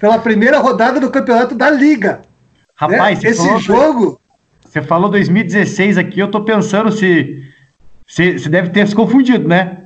pela 0.00 0.18
primeira 0.18 0.58
rodada 0.58 0.98
do 0.98 1.10
campeonato 1.10 1.54
da 1.54 1.70
Liga. 1.70 2.12
né? 2.16 2.96
Rapaz, 2.96 3.18
você, 3.20 3.28
Esse 3.28 3.58
jogo, 3.58 4.20
você 4.64 4.82
falou 4.82 5.08
2016 5.10 5.96
aqui, 5.98 6.18
eu 6.20 6.30
tô 6.30 6.42
pensando 6.42 6.90
se. 6.90 7.42
se- 8.06 8.38
Você 8.38 8.48
deve 8.48 8.70
ter 8.70 8.88
se 8.88 8.94
confundido, 8.94 9.46
né? 9.46 9.78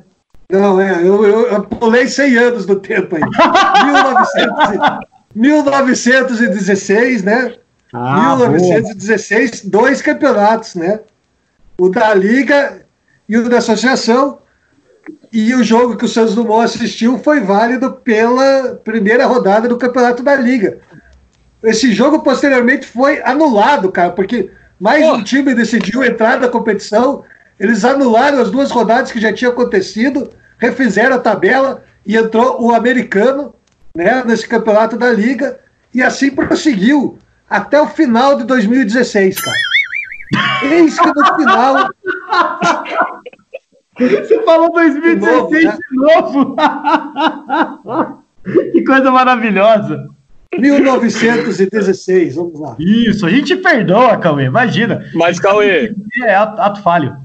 não, 0.51 0.81
é, 0.81 1.03
eu, 1.03 1.27
eu, 1.27 1.46
eu 1.48 1.62
pulei 1.64 2.09
100 2.09 2.37
anos 2.38 2.64
do 2.64 2.77
tempo 2.77 3.16
aí. 3.16 3.20
1900 3.85 4.70
e- 4.74 5.09
1916, 5.38 7.22
né? 7.22 7.55
Ah, 7.92 8.37
1916, 8.37 9.62
boa. 9.64 9.83
dois 9.83 10.03
campeonatos, 10.03 10.74
né? 10.74 11.01
O 11.79 11.88
da 11.88 12.12
Liga 12.14 12.83
e 13.29 13.37
o 13.37 13.48
da 13.48 13.59
Associação. 13.59 14.38
E 15.33 15.55
o 15.55 15.62
jogo 15.62 15.96
que 15.96 16.05
o 16.05 16.09
Santos 16.09 16.35
Dumont 16.35 16.64
assistiu 16.64 17.18
foi 17.18 17.40
válido 17.40 17.92
pela 17.92 18.81
primeira 18.85 19.27
rodada 19.27 19.68
do 19.68 19.79
Campeonato 19.79 20.22
da 20.22 20.35
Liga. 20.35 20.81
Esse 21.62 21.92
jogo 21.92 22.20
posteriormente 22.20 22.87
foi 22.87 23.22
anulado, 23.22 23.90
cara, 23.90 24.11
porque 24.11 24.51
mais 24.79 25.05
um 25.05 25.22
time 25.22 25.55
decidiu 25.55 26.05
entrar 26.05 26.40
na 26.40 26.48
competição. 26.48 27.24
Eles 27.59 27.85
anularam 27.85 28.40
as 28.40 28.51
duas 28.51 28.70
rodadas 28.70 29.11
que 29.11 29.20
já 29.20 29.33
tinham 29.33 29.53
acontecido, 29.53 30.31
refizeram 30.59 31.16
a 31.16 31.20
tabela 31.20 31.83
e 32.07 32.16
entrou 32.16 32.62
o 32.62 32.74
americano 32.74 33.55
né, 33.94 34.22
nesse 34.24 34.46
campeonato 34.46 34.96
da 34.96 35.11
Liga. 35.11 35.59
E 35.92 36.03
assim 36.03 36.31
prosseguiu 36.31 37.18
até 37.49 37.81
o 37.81 37.87
final 37.87 38.37
de 38.37 38.45
2016, 38.45 39.41
cara. 39.41 39.57
Eis 40.63 40.99
que 40.99 41.07
no 41.07 41.37
final. 41.37 41.91
Você 43.99 44.43
falou 44.45 44.73
2016 44.73 45.63
de 45.63 45.97
novo. 45.97 46.57
Né? 47.85 48.15
que 48.73 48.85
coisa 48.85 49.11
maravilhosa. 49.11 50.09
1916, 50.57 52.35
vamos 52.35 52.61
lá. 52.61 52.77
Isso, 52.79 53.27
a 53.27 53.31
gente 53.31 53.57
perdoa, 53.57 54.17
Cauê, 54.19 54.45
imagina. 54.45 55.05
Mas, 55.15 55.39
Cauê. 55.39 55.95
É 56.25 56.35
ato 56.35 56.83
falho. 56.83 57.17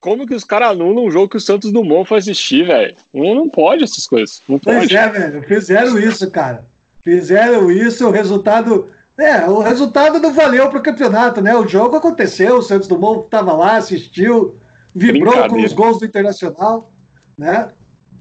Como 0.00 0.26
que 0.26 0.34
os 0.34 0.44
caras 0.44 0.70
anulam 0.70 1.06
um 1.06 1.10
jogo 1.10 1.28
que 1.28 1.36
o 1.36 1.40
Santos 1.40 1.72
Dumont 1.72 2.08
foi 2.08 2.18
assistir, 2.18 2.66
velho? 2.66 2.94
Não, 3.12 3.34
não 3.34 3.48
pode 3.48 3.82
essas 3.82 4.06
coisas. 4.06 4.40
Não 4.48 4.58
pode. 4.58 4.76
Pois 4.76 4.90
é, 4.92 5.08
velho. 5.08 5.42
Fizeram 5.42 5.98
isso, 5.98 6.30
cara. 6.30 6.66
Fizeram 7.02 7.70
isso, 7.70 8.06
o 8.06 8.10
resultado. 8.10 8.86
É, 9.18 9.44
o 9.46 9.58
resultado 9.58 10.20
não 10.20 10.32
valeu 10.32 10.68
para 10.70 10.78
o 10.78 10.82
campeonato, 10.82 11.42
né? 11.42 11.52
O 11.56 11.66
jogo 11.66 11.96
aconteceu, 11.96 12.58
o 12.58 12.62
Santos 12.62 12.86
Dumont 12.86 13.24
estava 13.24 13.52
lá, 13.52 13.76
assistiu, 13.76 14.56
vibrou 14.94 15.48
com 15.48 15.60
os 15.60 15.72
gols 15.72 15.98
do 15.98 16.06
Internacional, 16.06 16.92
né? 17.36 17.70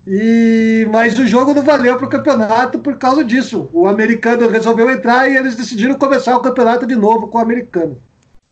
E, 0.08 0.88
mas 0.92 1.20
o 1.20 1.28
jogo 1.28 1.54
não 1.54 1.62
valeu 1.62 1.98
para 1.98 2.08
o 2.08 2.10
campeonato 2.10 2.80
por 2.80 2.98
causa 2.98 3.24
disso. 3.24 3.70
O 3.72 3.88
americano 3.88 4.50
resolveu 4.50 4.90
entrar 4.90 5.30
e 5.30 5.38
eles 5.38 5.56
decidiram 5.56 5.94
começar 5.96 6.36
o 6.36 6.42
campeonato 6.42 6.88
de 6.88 6.96
novo 6.96 7.28
com 7.28 7.38
o 7.38 7.42
americano. 7.42 8.02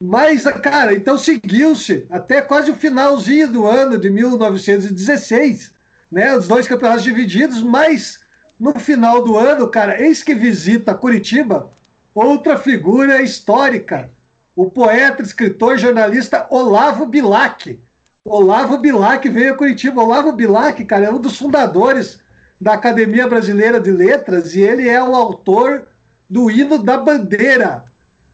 Mas, 0.04 0.44
cara, 0.44 0.94
então 0.94 1.18
seguiu-se 1.18 2.06
até 2.12 2.42
quase 2.42 2.70
o 2.70 2.76
finalzinho 2.76 3.52
do 3.52 3.66
ano 3.66 3.98
de 3.98 4.12
1916, 4.12 5.74
né? 6.12 6.38
Os 6.38 6.48
dois 6.48 6.68
campeonatos 6.68 7.04
divididos, 7.04 7.64
mas 7.64 8.24
no 8.60 8.78
final 8.80 9.24
do 9.24 9.36
ano, 9.36 9.68
cara, 9.68 10.00
eis 10.00 10.22
que 10.22 10.36
visita 10.36 10.94
Curitiba 10.94 11.72
outra 12.16 12.58
figura 12.58 13.22
histórica, 13.22 14.10
o 14.56 14.72
poeta, 14.72 15.22
escritor, 15.22 15.78
jornalista 15.78 16.48
Olavo 16.50 17.06
Bilac. 17.06 17.78
Olavo 18.24 18.78
Bilac 18.78 19.28
veio 19.30 19.54
a 19.54 19.58
Curitiba. 19.58 20.02
Olavo 20.02 20.32
Bilac, 20.32 20.84
cara, 20.86 21.08
é 21.08 21.12
um 21.12 21.20
dos 21.20 21.38
fundadores 21.38 22.24
da 22.60 22.74
Academia 22.74 23.28
Brasileira 23.28 23.80
de 23.80 23.92
Letras 23.92 24.56
e 24.56 24.62
ele 24.62 24.88
é 24.88 25.04
o 25.04 25.14
autor 25.14 25.88
do 26.30 26.50
hino 26.50 26.82
da 26.82 26.98
bandeira. 26.98 27.86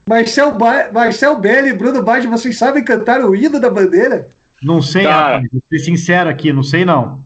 Marcel, 0.08 0.54
ba 0.54 0.90
Marcel 0.92 1.40
Belli 1.40 1.70
e 1.70 1.74
Bruno 1.74 2.04
Bage, 2.04 2.28
vocês 2.28 2.58
sabem 2.58 2.84
cantar 2.84 3.22
o 3.22 3.36
hino 3.36 3.60
da 3.60 3.70
bandeira? 3.70 4.30
Não 4.62 4.82
sei, 4.82 5.04
tá. 5.04 5.12
rapaz, 5.12 5.48
vou 5.52 5.64
ser 5.70 5.80
sincero 5.80 6.30
aqui, 6.30 6.54
não 6.54 6.64
sei 6.64 6.86
não. 6.86 7.24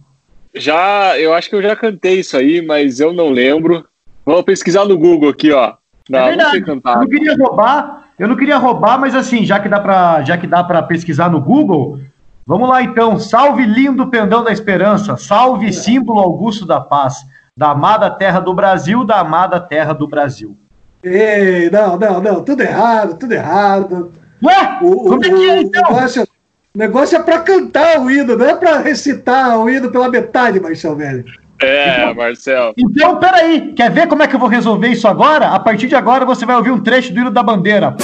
Já, 0.54 1.20
eu 1.20 1.34
acho 1.34 1.50
que 1.50 1.56
eu 1.56 1.62
já 1.62 1.76
cantei 1.76 2.20
isso 2.20 2.38
aí, 2.38 2.66
mas 2.66 3.00
eu 3.00 3.12
não 3.12 3.30
lembro. 3.30 3.86
Vou 4.26 4.42
pesquisar 4.44 4.86
no 4.86 4.98
Google 4.98 5.30
aqui, 5.30 5.52
ó. 5.52 5.74
Não, 6.10 6.20
é 6.20 6.28
verdade. 6.28 6.44
não 6.44 6.52
sei 6.52 6.62
cantar. 6.62 6.94
Eu 6.94 7.00
não 7.00 7.08
queria 7.08 7.36
roubar, 7.36 8.04
eu 8.18 8.28
não 8.28 8.36
queria 8.36 8.58
roubar, 8.58 9.00
mas 9.00 9.16
assim, 9.16 9.46
já 9.46 9.60
que 9.60 9.68
dá 9.68 9.80
para, 9.80 10.22
já 10.22 10.38
que 10.38 10.48
dá 10.48 10.64
para 10.64 10.84
pesquisar 10.84 11.30
no 11.30 11.42
Google, 11.42 12.00
vamos 12.46 12.70
lá 12.70 12.82
então. 12.82 13.20
Salve 13.20 13.66
lindo 13.66 14.08
pendão 14.08 14.44
da 14.44 14.52
esperança, 14.52 15.18
salve 15.18 15.74
símbolo 15.74 16.20
Augusto 16.20 16.66
da 16.66 16.80
paz, 16.80 17.26
da 17.58 17.72
amada 17.72 18.10
terra 18.10 18.40
do 18.40 18.54
Brasil, 18.54 19.04
da 19.04 19.20
amada 19.20 19.60
terra 19.60 19.94
do 19.94 20.08
Brasil. 20.08 20.58
Ei, 21.04 21.70
não, 21.70 21.98
não, 22.00 22.22
não, 22.22 22.44
tudo 22.44 22.62
errado, 22.62 23.18
tudo 23.18 23.34
errado. 23.34 24.12
Ué? 24.44 24.80
O, 24.82 25.10
Como 25.10 25.26
é 25.26 25.30
que 25.30 25.50
é 25.50 25.62
então? 25.62 25.84
O 25.84 25.94
negócio, 25.94 26.24
o 26.24 26.78
negócio 26.78 27.18
é 27.18 27.24
para 27.24 27.40
cantar 27.40 28.00
o 28.00 28.10
hino, 28.10 28.36
não 28.36 28.46
é 28.46 28.56
para 28.56 28.80
recitar 28.80 29.58
o 29.60 29.70
hino 29.70 29.92
pela 29.92 30.10
metade, 30.10 30.60
Marcelo 30.60 30.96
Velho. 30.96 31.26
É, 31.60 32.14
Marcelo. 32.14 32.74
Então, 32.78 33.18
peraí, 33.18 33.74
quer 33.74 33.90
ver 33.92 34.08
como 34.08 34.24
é 34.24 34.28
que 34.28 34.36
eu 34.36 34.40
vou 34.40 34.50
resolver 34.50 34.90
isso 34.90 35.08
agora? 35.08 35.50
A 35.50 35.60
partir 35.60 35.88
de 35.88 35.96
agora 35.96 36.26
você 36.26 36.46
vai 36.46 36.56
ouvir 36.56 36.72
um 36.72 36.80
trecho 36.80 37.14
do 37.14 37.20
hino 37.20 37.32
da 37.32 37.42
bandeira. 37.42 37.96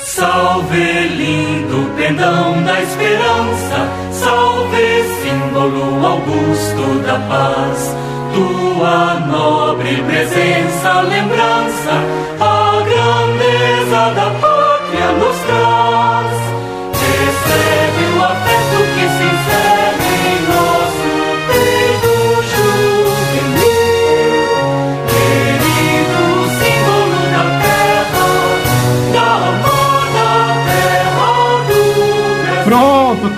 Salve 0.00 1.08
lindo 1.08 1.90
pendão 1.96 2.62
da 2.62 2.80
esperança, 2.80 3.88
salve 4.12 5.04
símbolo 5.22 6.06
augusto 6.06 7.02
da 7.06 7.18
paz. 7.28 7.94
Tua 8.32 9.14
nobre 9.26 10.02
presença, 10.02 11.00
lembrança, 11.02 11.92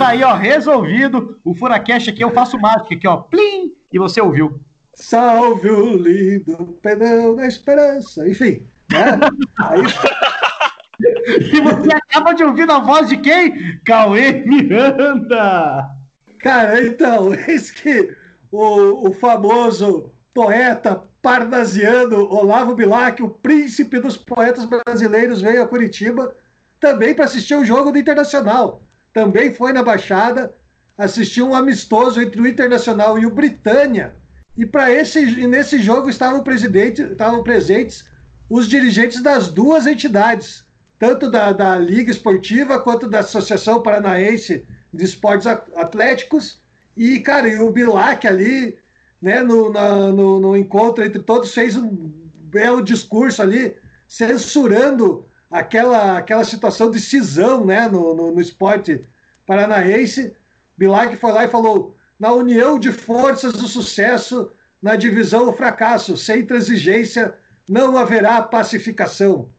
aí, 0.09 0.23
ó, 0.23 0.33
resolvido. 0.33 1.39
O 1.43 1.53
Furacash 1.53 2.09
aqui 2.09 2.23
eu 2.23 2.31
faço 2.31 2.59
mágica 2.59 2.95
aqui, 2.95 3.07
ó, 3.07 3.17
plim, 3.17 3.73
e 3.91 3.99
você 3.99 4.19
ouviu. 4.21 4.61
Salve 4.93 5.69
o 5.69 5.95
lindo 5.95 6.77
pedão 6.81 7.35
da 7.35 7.47
esperança. 7.47 8.27
Enfim, 8.27 8.65
né? 8.91 9.19
Aí... 9.59 9.81
E 11.01 11.61
você 11.61 11.93
acaba 11.93 12.33
de 12.33 12.43
ouvir 12.43 12.69
a 12.69 12.79
voz 12.79 13.07
de 13.07 13.17
quem? 13.17 13.79
Cauê 13.85 14.43
Miranda! 14.45 15.89
Cara, 16.39 16.85
então, 16.85 17.33
eis 17.47 17.71
que 17.71 18.15
o, 18.51 19.07
o 19.07 19.13
famoso 19.13 20.11
poeta 20.33 21.03
parnasiano 21.21 22.29
Olavo 22.29 22.75
Bilac, 22.75 23.21
o 23.23 23.29
príncipe 23.29 23.99
dos 23.99 24.17
poetas 24.17 24.65
brasileiros, 24.65 25.41
veio 25.41 25.63
a 25.63 25.67
Curitiba 25.67 26.35
também 26.79 27.13
para 27.13 27.25
assistir 27.25 27.55
o 27.55 27.59
um 27.59 27.65
jogo 27.65 27.91
do 27.91 27.97
Internacional. 27.97 28.81
Também 29.19 29.53
foi 29.53 29.73
na 29.73 29.83
Baixada, 29.83 30.53
assistiu 30.97 31.49
um 31.49 31.53
amistoso 31.53 32.21
entre 32.21 32.41
o 32.41 32.47
Internacional 32.47 33.19
e 33.19 33.25
o 33.25 33.29
Britânia 33.29 34.15
e 34.55 34.65
para 34.65 34.89
esse 34.93 35.19
e 35.19 35.45
nesse 35.45 35.79
jogo 35.79 36.09
estavam, 36.09 36.41
presidente, 36.41 37.01
estavam 37.01 37.43
presentes 37.43 38.05
os 38.49 38.65
dirigentes 38.65 39.21
das 39.21 39.49
duas 39.49 39.85
entidades, 39.85 40.65
tanto 40.97 41.29
da, 41.29 41.51
da 41.51 41.77
Liga 41.77 42.09
Esportiva 42.09 42.79
quanto 42.79 43.09
da 43.09 43.19
Associação 43.19 43.83
Paranaense 43.83 44.65
de 44.93 45.03
Esportes 45.03 45.47
Atléticos. 45.47 46.61
E, 46.95 47.19
cara, 47.19 47.49
e 47.49 47.59
o 47.59 47.73
Bilac 47.73 48.25
ali, 48.25 48.79
né, 49.21 49.41
no, 49.41 49.69
na, 49.69 50.13
no, 50.13 50.39
no 50.39 50.55
encontro 50.55 51.03
entre 51.03 51.21
todos, 51.21 51.53
fez 51.53 51.75
um 51.75 52.09
belo 52.39 52.81
discurso 52.81 53.41
ali, 53.41 53.75
censurando 54.07 55.25
aquela, 55.51 56.17
aquela 56.17 56.43
situação 56.43 56.91
de 56.91 56.99
cisão 56.99 57.65
né, 57.65 57.87
no, 57.87 58.13
no, 58.13 58.31
no 58.31 58.41
esporte 58.41 59.01
paranaense. 59.45 60.35
Bilac 60.77 61.15
foi 61.17 61.31
lá 61.31 61.45
e 61.45 61.49
falou: 61.49 61.95
na 62.19 62.31
união 62.31 62.77
de 62.77 62.91
forças 62.91 63.53
do 63.53 63.67
sucesso, 63.67 64.51
na 64.81 64.95
divisão 64.95 65.45
do 65.45 65.53
fracasso. 65.53 66.17
Sem 66.17 66.45
transigência 66.45 67.35
não 67.69 67.97
haverá 67.97 68.41
pacificação. 68.41 69.49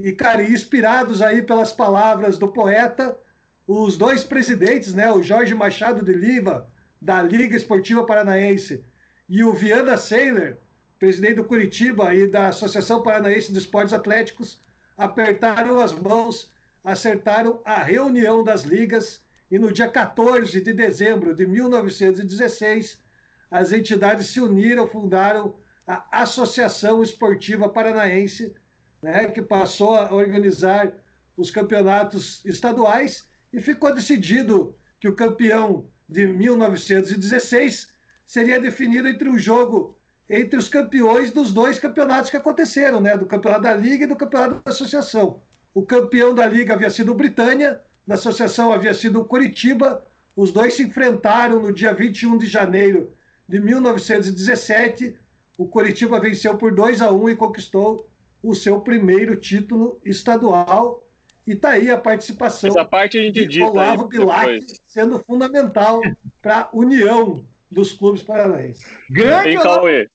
E, 0.00 0.12
cara, 0.12 0.42
inspirados 0.42 1.20
aí 1.20 1.42
pelas 1.42 1.72
palavras 1.72 2.38
do 2.38 2.48
poeta, 2.48 3.18
os 3.66 3.96
dois 3.96 4.24
presidentes, 4.24 4.94
né, 4.94 5.12
o 5.12 5.22
Jorge 5.22 5.54
Machado 5.54 6.04
de 6.04 6.12
Lima, 6.12 6.68
da 7.00 7.22
Liga 7.22 7.56
Esportiva 7.56 8.06
Paranaense, 8.06 8.84
e 9.28 9.44
o 9.44 9.52
Viana 9.52 9.96
Seiler, 9.96 10.58
presidente 10.98 11.34
do 11.34 11.44
Curitiba 11.44 12.14
e 12.14 12.26
da 12.26 12.48
Associação 12.48 13.02
Paranaense 13.02 13.52
de 13.52 13.58
Esportes 13.58 13.92
Atléticos, 13.92 14.60
apertaram 15.00 15.80
as 15.80 15.92
mãos, 15.92 16.50
acertaram 16.84 17.62
a 17.64 17.82
reunião 17.82 18.44
das 18.44 18.64
ligas 18.64 19.24
e 19.50 19.58
no 19.58 19.72
dia 19.72 19.88
14 19.88 20.60
de 20.60 20.72
dezembro 20.74 21.34
de 21.34 21.46
1916, 21.46 23.02
as 23.50 23.72
entidades 23.72 24.26
se 24.26 24.40
uniram, 24.40 24.86
fundaram 24.86 25.56
a 25.86 26.20
Associação 26.20 27.02
Esportiva 27.02 27.70
Paranaense, 27.70 28.54
né, 29.00 29.28
que 29.28 29.40
passou 29.40 29.96
a 29.96 30.14
organizar 30.14 30.92
os 31.34 31.50
campeonatos 31.50 32.44
estaduais 32.44 33.26
e 33.50 33.58
ficou 33.58 33.94
decidido 33.94 34.76
que 35.00 35.08
o 35.08 35.16
campeão 35.16 35.88
de 36.06 36.26
1916 36.26 37.96
seria 38.26 38.60
definido 38.60 39.08
entre 39.08 39.30
um 39.30 39.38
jogo 39.38 39.98
entre 40.30 40.56
os 40.56 40.68
campeões 40.68 41.32
dos 41.32 41.52
dois 41.52 41.80
campeonatos 41.80 42.30
que 42.30 42.36
aconteceram, 42.36 43.00
né? 43.00 43.16
Do 43.16 43.26
campeonato 43.26 43.64
da 43.64 43.74
Liga 43.74 44.04
e 44.04 44.06
do 44.06 44.14
campeonato 44.14 44.62
da 44.64 44.70
Associação. 44.70 45.42
O 45.74 45.84
campeão 45.84 46.32
da 46.32 46.46
Liga 46.46 46.74
havia 46.74 46.88
sido 46.88 47.10
o 47.10 47.16
Britânia, 47.16 47.82
da 48.06 48.14
Associação 48.14 48.72
havia 48.72 48.94
sido 48.94 49.20
o 49.20 49.24
Curitiba. 49.24 50.06
Os 50.36 50.52
dois 50.52 50.74
se 50.74 50.84
enfrentaram 50.84 51.60
no 51.60 51.72
dia 51.72 51.92
21 51.92 52.38
de 52.38 52.46
janeiro 52.46 53.12
de 53.48 53.60
1917. 53.60 55.18
O 55.58 55.66
Curitiba 55.66 56.20
venceu 56.20 56.56
por 56.56 56.72
2 56.72 57.02
a 57.02 57.10
1 57.10 57.30
e 57.30 57.36
conquistou 57.36 58.08
o 58.40 58.54
seu 58.54 58.80
primeiro 58.80 59.34
título 59.34 60.00
estadual. 60.04 61.08
E 61.44 61.52
está 61.52 61.70
aí 61.70 61.90
a 61.90 61.98
participação 61.98 62.70
Essa 62.70 62.84
parte 62.84 63.18
a 63.18 63.22
gente 63.22 63.46
de 63.46 63.62
Olavo 63.62 64.06
Bilac 64.06 64.62
sendo 64.84 65.18
fundamental 65.18 66.00
para 66.40 66.60
a 66.60 66.68
união 66.72 67.44
dos 67.68 67.92
clubes 67.92 68.22
paranaenses. 68.22 68.84
Grande 69.10 69.54
Cauê. 69.56 70.06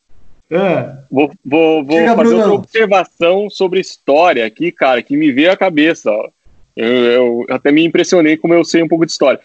É. 0.50 0.94
Vou, 1.10 1.32
vou, 1.44 1.84
vou 1.84 1.98
fazer 1.98 2.16
Bruno. 2.16 2.38
outra 2.38 2.54
observação 2.54 3.50
sobre 3.50 3.80
história 3.80 4.46
aqui, 4.46 4.72
cara, 4.72 5.02
que 5.02 5.18
me 5.18 5.32
veio 5.32 5.52
à 5.52 5.58
cabeça. 5.58 6.12
Ó. 6.12 6.30
Eu, 6.76 6.88
eu, 6.88 7.46
até 7.50 7.72
me 7.72 7.84
impressionei 7.84 8.38
como 8.38 8.54
eu 8.54 8.64
sei 8.64 8.84
um 8.84 8.88
pouco 8.88 9.06
de 9.06 9.12
história. 9.12 9.40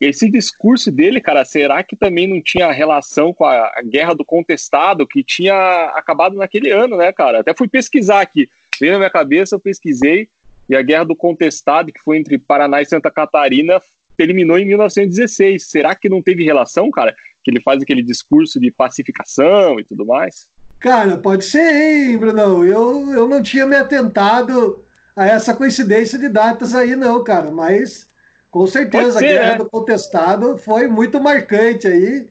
Esse 0.00 0.28
discurso 0.28 0.90
dele, 0.90 1.20
cara, 1.20 1.44
será 1.44 1.82
que 1.84 1.94
também 1.94 2.26
não 2.26 2.42
tinha 2.42 2.72
relação 2.72 3.32
com 3.32 3.44
a, 3.44 3.72
a 3.76 3.82
guerra 3.82 4.14
do 4.14 4.24
contestado 4.24 5.06
que 5.06 5.22
tinha 5.22 5.92
acabado 5.94 6.36
naquele 6.36 6.70
ano, 6.70 6.96
né, 6.96 7.12
cara? 7.12 7.40
Até 7.40 7.54
fui 7.54 7.68
pesquisar 7.68 8.20
aqui. 8.20 8.50
Veio 8.80 8.92
na 8.92 8.98
minha 8.98 9.10
cabeça, 9.10 9.54
eu 9.54 9.60
pesquisei, 9.60 10.28
e 10.68 10.74
a 10.74 10.82
guerra 10.82 11.04
do 11.04 11.14
contestado, 11.14 11.92
que 11.92 12.00
foi 12.00 12.18
entre 12.18 12.36
Paraná 12.36 12.82
e 12.82 12.86
Santa 12.86 13.12
Catarina, 13.12 13.80
terminou 14.16 14.58
em 14.58 14.64
1916. 14.64 15.68
Será 15.68 15.94
que 15.94 16.08
não 16.08 16.20
teve 16.20 16.42
relação, 16.42 16.90
cara? 16.90 17.14
Que 17.42 17.50
ele 17.50 17.60
faz 17.60 17.82
aquele 17.82 18.02
discurso 18.02 18.60
de 18.60 18.70
pacificação 18.70 19.78
e 19.80 19.84
tudo 19.84 20.06
mais? 20.06 20.50
Cara, 20.78 21.16
pode 21.16 21.44
ser, 21.44 22.10
hein, 22.10 22.18
Bruno? 22.18 22.64
Eu, 22.64 23.10
eu 23.12 23.28
não 23.28 23.42
tinha 23.42 23.66
me 23.66 23.76
atentado 23.76 24.84
a 25.14 25.26
essa 25.26 25.54
coincidência 25.54 26.18
de 26.18 26.28
datas 26.28 26.74
aí, 26.74 26.96
não, 26.96 27.22
cara. 27.22 27.50
Mas 27.50 28.08
com 28.50 28.66
certeza 28.66 29.18
ser, 29.18 29.24
a 29.24 29.32
guerra 29.32 29.52
né? 29.52 29.58
do 29.58 29.70
contestado 29.70 30.58
foi 30.58 30.88
muito 30.88 31.20
marcante 31.20 31.86
aí. 31.86 32.28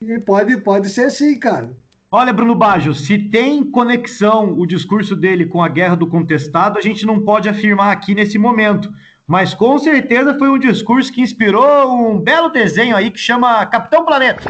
E 0.00 0.18
pode, 0.18 0.56
pode 0.58 0.88
ser 0.88 1.04
assim, 1.04 1.38
cara. 1.38 1.76
Olha, 2.10 2.32
Bruno 2.32 2.54
Baggio, 2.54 2.92
se 2.92 3.16
tem 3.16 3.64
conexão 3.64 4.58
o 4.58 4.66
discurso 4.66 5.16
dele 5.16 5.46
com 5.46 5.62
a 5.62 5.68
guerra 5.68 5.94
do 5.94 6.06
contestado, 6.06 6.78
a 6.78 6.82
gente 6.82 7.06
não 7.06 7.20
pode 7.20 7.48
afirmar 7.48 7.90
aqui 7.90 8.14
nesse 8.14 8.36
momento. 8.36 8.92
Mas 9.32 9.54
com 9.54 9.78
certeza 9.78 10.38
foi 10.38 10.50
um 10.50 10.58
discurso 10.58 11.10
que 11.10 11.22
inspirou 11.22 11.90
um 11.90 12.20
belo 12.20 12.50
desenho 12.50 12.94
aí 12.94 13.10
que 13.10 13.18
chama 13.18 13.64
Capitão 13.64 14.04
Planeta. 14.04 14.42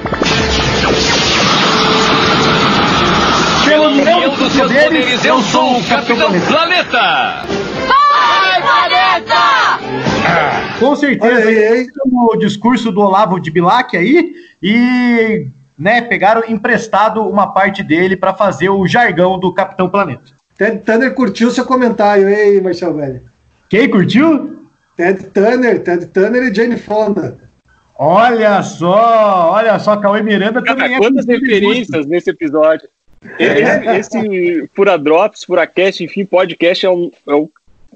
Pelo 3.64 3.85
união 3.85 4.29
dos 4.31 4.53
seus 4.53 4.73
poderes, 4.73 5.25
eu 5.25 5.40
sou 5.40 5.79
o 5.79 5.85
Capitão, 5.85 6.16
Capitão 6.16 6.40
Planeta. 6.49 7.45
Planeta. 8.61 9.38
Com 10.81 10.97
certeza, 10.97 11.49
aí, 11.49 11.64
aí. 11.64 11.87
o 12.05 12.35
discurso 12.35 12.90
do 12.90 13.03
Olavo 13.03 13.38
de 13.38 13.53
Bilac 13.53 13.97
aí 13.97 14.35
e 14.61 15.47
né, 15.79 16.03
pegaram 16.03 16.42
emprestado 16.49 17.23
uma 17.23 17.47
parte 17.47 17.85
dele 17.85 18.16
para 18.16 18.35
fazer 18.35 18.68
o 18.68 18.85
jargão 18.85 19.38
do 19.38 19.55
Capitão 19.55 19.88
Planeta. 19.88 20.33
Ted 20.59 20.79
Turner 20.79 21.14
curtiu 21.14 21.53
seu 21.53 21.64
comentário, 21.64 22.29
hein, 22.29 22.61
Marcelo 22.61 22.97
Velho? 22.97 23.23
Quem 23.68 23.88
curtiu? 23.88 24.51
Ted 24.96 25.24
Turner, 25.31 25.83
Ted 25.83 26.07
Turner 26.07 26.42
e 26.44 26.55
Jane 26.55 26.76
Fonda. 26.76 27.38
Olha 27.98 28.62
só, 28.62 29.52
olha 29.52 29.78
só, 29.78 29.96
Cauê 29.96 30.22
Miranda 30.22 30.62
Cara, 30.62 30.76
também 30.76 30.96
é 30.96 30.98
Quantas 30.98 31.26
referências 31.26 32.07
nesse 32.07 32.31
episódio. 32.31 32.88
Esse, 33.38 34.18
esse 34.18 34.70
Fura 34.74 34.98
Drops, 34.98 35.44
Fura 35.44 35.66
Cast, 35.66 36.02
enfim, 36.02 36.24
podcast 36.24 36.85
é, 36.85 36.90
um, 36.90 37.11
é 37.28 37.35
o 37.35 37.50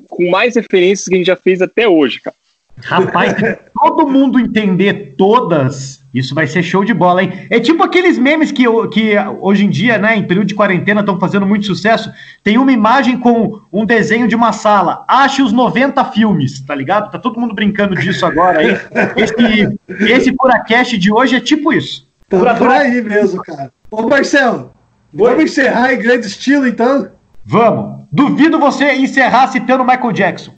com 0.08 0.30
mais 0.30 0.54
referências 0.54 1.08
que 1.08 1.14
a 1.14 1.18
gente 1.18 1.26
já 1.26 1.36
fez 1.36 1.60
até 1.62 1.88
hoje, 1.88 2.20
cara. 2.20 2.36
Rapaz, 2.82 3.32
se 3.32 3.58
todo 3.74 4.06
mundo 4.06 4.38
entender 4.38 5.14
todas, 5.16 6.02
isso 6.18 6.34
vai 6.34 6.46
ser 6.46 6.62
show 6.62 6.84
de 6.84 6.94
bola, 6.94 7.22
hein? 7.22 7.46
É 7.50 7.60
tipo 7.60 7.82
aqueles 7.82 8.18
memes 8.18 8.50
que, 8.50 8.64
que 8.90 9.14
hoje 9.40 9.64
em 9.64 9.70
dia, 9.70 9.98
né, 9.98 10.16
em 10.16 10.22
período 10.22 10.46
de 10.46 10.54
quarentena, 10.54 11.00
estão 11.00 11.20
fazendo 11.20 11.44
muito 11.44 11.66
sucesso. 11.66 12.10
Tem 12.42 12.56
uma 12.56 12.72
imagem 12.72 13.18
com 13.18 13.60
um 13.72 13.84
desenho 13.84 14.26
de 14.26 14.34
uma 14.34 14.52
sala. 14.52 15.04
Ache 15.06 15.42
os 15.42 15.52
90 15.52 16.02
filmes, 16.06 16.60
tá 16.60 16.74
ligado? 16.74 17.10
Tá 17.10 17.18
todo 17.18 17.38
mundo 17.38 17.54
brincando 17.54 17.94
disso 17.94 18.24
agora 18.24 18.60
aí. 18.60 18.76
Esse, 19.16 19.78
esse 20.12 20.34
Furacast 20.34 20.96
de 20.96 21.12
hoje 21.12 21.36
é 21.36 21.40
tipo 21.40 21.72
isso. 21.72 22.06
Tá 22.28 22.54
por 22.54 22.68
aí 22.68 23.02
mesmo, 23.02 23.42
cara. 23.42 23.70
Ô, 23.90 24.08
Marcelo, 24.08 24.72
vamos 25.12 25.44
encerrar 25.44 25.92
em 25.92 25.98
grande 25.98 26.26
estilo, 26.26 26.66
então? 26.66 27.08
Vamos. 27.44 28.00
Duvido 28.10 28.58
você 28.58 28.92
encerrar 28.94 29.48
citando 29.48 29.84
Michael 29.84 30.12
Jackson. 30.12 30.52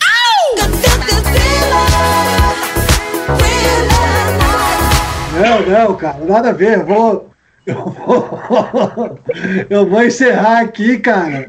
Não, 5.38 5.66
não, 5.66 5.96
cara, 5.96 6.24
nada 6.24 6.48
a 6.50 6.52
ver. 6.52 6.78
Eu 6.78 6.86
vou, 6.86 7.30
eu 7.64 7.84
vou, 7.84 9.18
eu 9.70 9.88
vou 9.88 10.02
encerrar 10.02 10.60
aqui, 10.60 10.98
cara, 10.98 11.46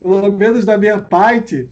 pelo 0.00 0.32
menos 0.32 0.64
da 0.64 0.78
minha 0.78 0.98
parte, 0.98 1.68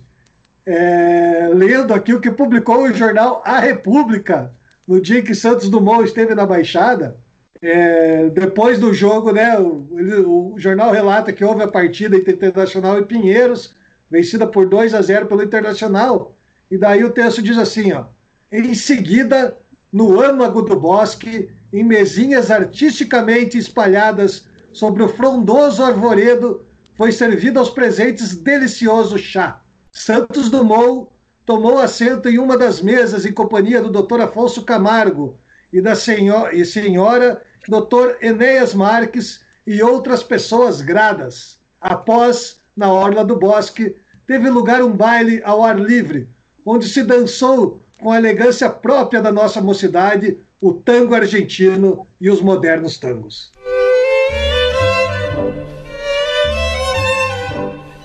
é, 0.66 1.50
lendo 1.52 1.94
aqui 1.94 2.12
o 2.12 2.20
que 2.20 2.30
publicou 2.30 2.82
o 2.82 2.92
jornal 2.92 3.42
A 3.44 3.58
República 3.58 4.52
no 4.86 5.00
dia 5.00 5.22
que 5.22 5.34
Santos 5.34 5.70
Dumont 5.70 6.04
esteve 6.04 6.34
na 6.34 6.46
Baixada. 6.46 7.16
É, 7.62 8.28
depois 8.28 8.78
do 8.78 8.92
jogo, 8.92 9.32
né, 9.32 9.58
o, 9.58 10.52
o, 10.52 10.58
jornal 10.58 10.90
relata 10.90 11.32
que 11.32 11.44
houve 11.44 11.62
a 11.62 11.68
partida 11.68 12.16
entre 12.16 12.34
Internacional 12.34 12.98
e 12.98 13.04
Pinheiros, 13.04 13.74
vencida 14.10 14.46
por 14.46 14.66
2 14.66 14.92
a 14.92 15.00
0 15.00 15.26
pelo 15.26 15.42
Internacional. 15.42 16.36
E 16.70 16.76
daí 16.76 17.04
o 17.04 17.10
texto 17.12 17.40
diz 17.40 17.56
assim, 17.56 17.92
ó: 17.92 18.06
em 18.50 18.74
seguida, 18.74 19.56
no 19.94 20.20
âmago 20.20 20.60
do 20.62 20.74
bosque, 20.74 21.52
em 21.72 21.84
mesinhas 21.84 22.50
artisticamente 22.50 23.56
espalhadas 23.56 24.50
sobre 24.72 25.04
o 25.04 25.08
frondoso 25.08 25.84
arvoredo, 25.84 26.66
foi 26.96 27.12
servido 27.12 27.60
aos 27.60 27.70
presentes 27.70 28.34
delicioso 28.34 29.16
chá. 29.16 29.60
Santos 29.92 30.50
Dumont 30.50 31.10
tomou 31.46 31.78
assento 31.78 32.28
em 32.28 32.40
uma 32.40 32.58
das 32.58 32.82
mesas 32.82 33.24
em 33.24 33.32
companhia 33.32 33.80
do 33.80 34.02
Dr. 34.02 34.22
Afonso 34.22 34.64
Camargo 34.64 35.38
e 35.72 35.80
da 35.80 35.94
senhora, 35.94 36.52
e 36.52 36.64
senhora 36.64 37.44
Dr. 37.68 38.16
Enéas 38.20 38.74
Marques 38.74 39.44
e 39.64 39.80
outras 39.80 40.24
pessoas 40.24 40.80
gradas. 40.80 41.60
Após, 41.80 42.60
na 42.76 42.92
orla 42.92 43.24
do 43.24 43.36
bosque, 43.36 43.94
teve 44.26 44.50
lugar 44.50 44.82
um 44.82 44.90
baile 44.90 45.40
ao 45.44 45.62
ar 45.62 45.78
livre, 45.78 46.28
onde 46.66 46.88
se 46.88 47.04
dançou 47.04 47.83
com 48.00 48.10
a 48.10 48.18
elegância 48.18 48.68
própria 48.68 49.20
da 49.20 49.32
nossa 49.32 49.60
mocidade 49.60 50.38
o 50.62 50.72
tango 50.72 51.14
argentino 51.14 52.06
e 52.20 52.30
os 52.30 52.40
modernos 52.40 52.98
tangos. 52.98 53.52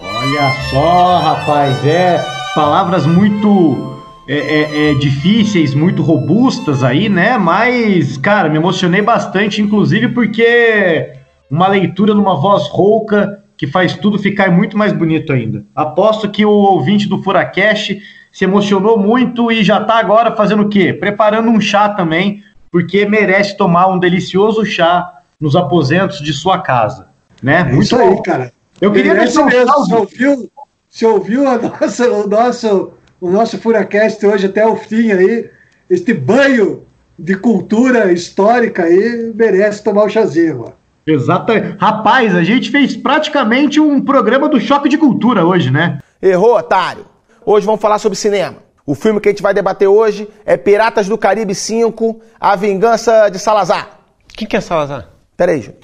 Olha 0.01 0.53
só, 0.69 1.19
rapaz, 1.19 1.85
é 1.85 2.23
palavras 2.53 3.05
muito 3.05 3.99
é, 4.27 4.37
é, 4.37 4.91
é, 4.91 4.93
difíceis, 4.95 5.73
muito 5.73 6.03
robustas 6.03 6.83
aí, 6.83 7.09
né? 7.09 7.37
Mas, 7.37 8.17
cara, 8.17 8.49
me 8.49 8.57
emocionei 8.57 9.01
bastante, 9.01 9.61
inclusive 9.61 10.09
porque 10.09 11.13
uma 11.49 11.67
leitura 11.67 12.13
numa 12.13 12.35
voz 12.35 12.67
rouca 12.67 13.43
que 13.57 13.67
faz 13.67 13.95
tudo 13.95 14.19
ficar 14.19 14.51
muito 14.51 14.77
mais 14.77 14.93
bonito 14.93 15.33
ainda. 15.33 15.65
Aposto 15.75 16.29
que 16.29 16.45
o 16.45 16.51
ouvinte 16.51 17.09
do 17.09 17.21
Furacash 17.21 17.97
se 18.31 18.43
emocionou 18.43 18.97
muito 18.97 19.51
e 19.51 19.63
já 19.63 19.83
tá 19.83 19.99
agora 19.99 20.35
fazendo 20.35 20.63
o 20.63 20.69
quê? 20.69 20.93
Preparando 20.93 21.49
um 21.49 21.59
chá 21.59 21.89
também, 21.89 22.43
porque 22.71 23.05
merece 23.05 23.57
tomar 23.57 23.87
um 23.87 23.99
delicioso 23.99 24.65
chá 24.65 25.21
nos 25.39 25.55
aposentos 25.55 26.19
de 26.19 26.33
sua 26.33 26.59
casa, 26.59 27.07
né? 27.41 27.61
É 27.61 27.63
muito 27.63 27.83
isso 27.83 27.97
bom. 27.97 28.09
aí, 28.09 28.23
cara. 28.23 28.53
Eu 28.79 28.91
queria 28.91 29.15
deixar 29.15 29.41
um 29.41 29.45
mesmo. 29.45 29.73
Você 29.73 29.95
ouviu, 29.95 30.51
você 30.89 31.05
ouviu 31.05 31.47
a 31.47 31.57
nossa, 31.79 32.09
o 32.09 32.27
nosso 32.27 32.93
o 33.21 33.29
nosso 33.29 33.57
Furacast 33.57 34.25
hoje 34.25 34.45
até 34.45 34.65
o 34.65 34.75
fim 34.75 35.11
aí, 35.11 35.49
este 35.89 36.13
banho 36.13 36.83
de 37.17 37.35
cultura 37.35 38.11
histórica 38.13 38.83
aí 38.83 39.33
merece 39.35 39.83
tomar 39.83 40.05
o 40.05 40.09
chazinho, 40.09 40.59
mano. 40.59 40.73
Exatamente. 41.05 41.77
Rapaz, 41.79 42.35
a 42.35 42.43
gente 42.43 42.69
fez 42.69 42.95
praticamente 42.95 43.79
um 43.79 43.99
programa 43.99 44.47
do 44.47 44.59
choque 44.59 44.87
de 44.87 44.97
cultura 44.97 45.45
hoje, 45.45 45.71
né? 45.71 45.99
Errou, 46.21 46.55
otário. 46.55 47.05
Hoje 47.45 47.65
vamos 47.65 47.81
falar 47.81 47.99
sobre 47.99 48.17
cinema. 48.17 48.57
O 48.85 48.93
filme 48.93 49.19
que 49.19 49.29
a 49.29 49.31
gente 49.31 49.41
vai 49.41 49.53
debater 49.53 49.87
hoje 49.87 50.27
é 50.45 50.57
Piratas 50.57 51.07
do 51.07 51.17
Caribe 51.17 51.55
5, 51.55 52.19
A 52.39 52.55
Vingança 52.55 53.29
de 53.29 53.39
Salazar. 53.39 53.99
O 54.25 54.35
que, 54.35 54.45
que 54.45 54.57
é 54.57 54.61
Salazar? 54.61 55.07
Peraí, 55.37 55.61
gente. 55.61 55.77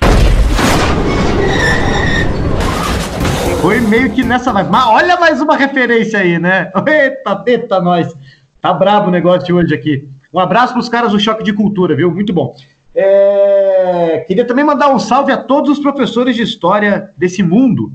Foi 3.61 3.79
meio 3.79 4.11
que 4.11 4.23
nessa 4.23 4.51
vibe. 4.51 4.69
Mas 4.69 4.85
olha 4.87 5.17
mais 5.17 5.39
uma 5.39 5.55
referência 5.55 6.19
aí, 6.19 6.37
né? 6.37 6.71
Eita, 6.85 7.43
eita, 7.47 7.79
nós. 7.79 8.13
Tá 8.61 8.73
brabo 8.73 9.07
o 9.07 9.11
negócio 9.11 9.45
de 9.45 9.53
hoje 9.53 9.73
aqui. 9.73 10.09
Um 10.33 10.39
abraço 10.39 10.73
pros 10.73 10.89
caras 10.89 11.11
do 11.11 11.19
Choque 11.19 11.43
de 11.43 11.53
Cultura, 11.53 11.95
viu? 11.95 12.11
Muito 12.11 12.33
bom. 12.33 12.55
É, 12.93 14.25
queria 14.27 14.45
também 14.45 14.65
mandar 14.65 14.89
um 14.89 14.99
salve 14.99 15.31
a 15.31 15.37
todos 15.37 15.71
os 15.71 15.79
professores 15.79 16.35
de 16.35 16.41
história 16.41 17.11
desse 17.17 17.41
mundo, 17.43 17.93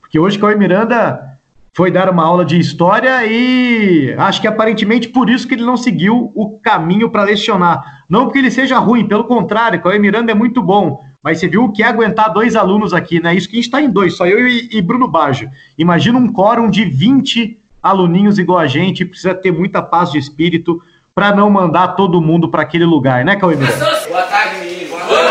porque 0.00 0.18
hoje 0.18 0.38
Cauê 0.38 0.56
Miranda 0.56 1.29
foi 1.72 1.90
dar 1.90 2.10
uma 2.10 2.24
aula 2.24 2.44
de 2.44 2.58
história 2.58 3.24
e 3.26 4.14
acho 4.18 4.40
que 4.40 4.48
aparentemente 4.48 5.08
por 5.08 5.30
isso 5.30 5.46
que 5.46 5.54
ele 5.54 5.64
não 5.64 5.76
seguiu 5.76 6.32
o 6.34 6.58
caminho 6.58 7.10
para 7.10 7.22
lecionar. 7.22 8.04
Não 8.08 8.24
porque 8.24 8.38
ele 8.38 8.50
seja 8.50 8.78
ruim, 8.78 9.06
pelo 9.06 9.24
contrário, 9.24 9.80
Cauê 9.80 9.98
Miranda 9.98 10.32
é 10.32 10.34
muito 10.34 10.62
bom. 10.62 11.00
Mas 11.22 11.38
você 11.38 11.48
viu 11.48 11.64
o 11.64 11.72
que 11.72 11.82
é 11.82 11.86
aguentar 11.86 12.32
dois 12.32 12.56
alunos 12.56 12.94
aqui, 12.94 13.20
né? 13.20 13.34
Isso 13.34 13.46
que 13.46 13.54
a 13.54 13.58
gente 13.58 13.66
está 13.66 13.80
em 13.80 13.90
dois, 13.90 14.16
só 14.16 14.26
eu 14.26 14.48
e, 14.48 14.70
e 14.72 14.80
Bruno 14.80 15.06
Baggio. 15.06 15.50
Imagina 15.76 16.18
um 16.18 16.32
quórum 16.32 16.70
de 16.70 16.84
20 16.84 17.58
aluninhos 17.82 18.38
igual 18.38 18.58
a 18.58 18.66
gente, 18.66 19.04
precisa 19.04 19.34
ter 19.34 19.52
muita 19.52 19.82
paz 19.82 20.10
de 20.10 20.18
espírito 20.18 20.80
para 21.14 21.34
não 21.34 21.50
mandar 21.50 21.88
todo 21.88 22.20
mundo 22.20 22.48
para 22.48 22.62
aquele 22.62 22.84
lugar, 22.84 23.24
né, 23.24 23.36
Cauê 23.36 23.54
Miranda? 23.54 23.84
Boa 24.08 24.22
tarde, 24.22 24.60
menino. 24.60 24.90
Boa 24.90 25.06
tarde. 25.06 25.30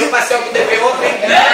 Não 0.00 0.08
passei 0.10 0.36
algum 0.36 0.52
DP 0.52 0.80
ontem? 0.80 1.28
Passou 1.28 1.53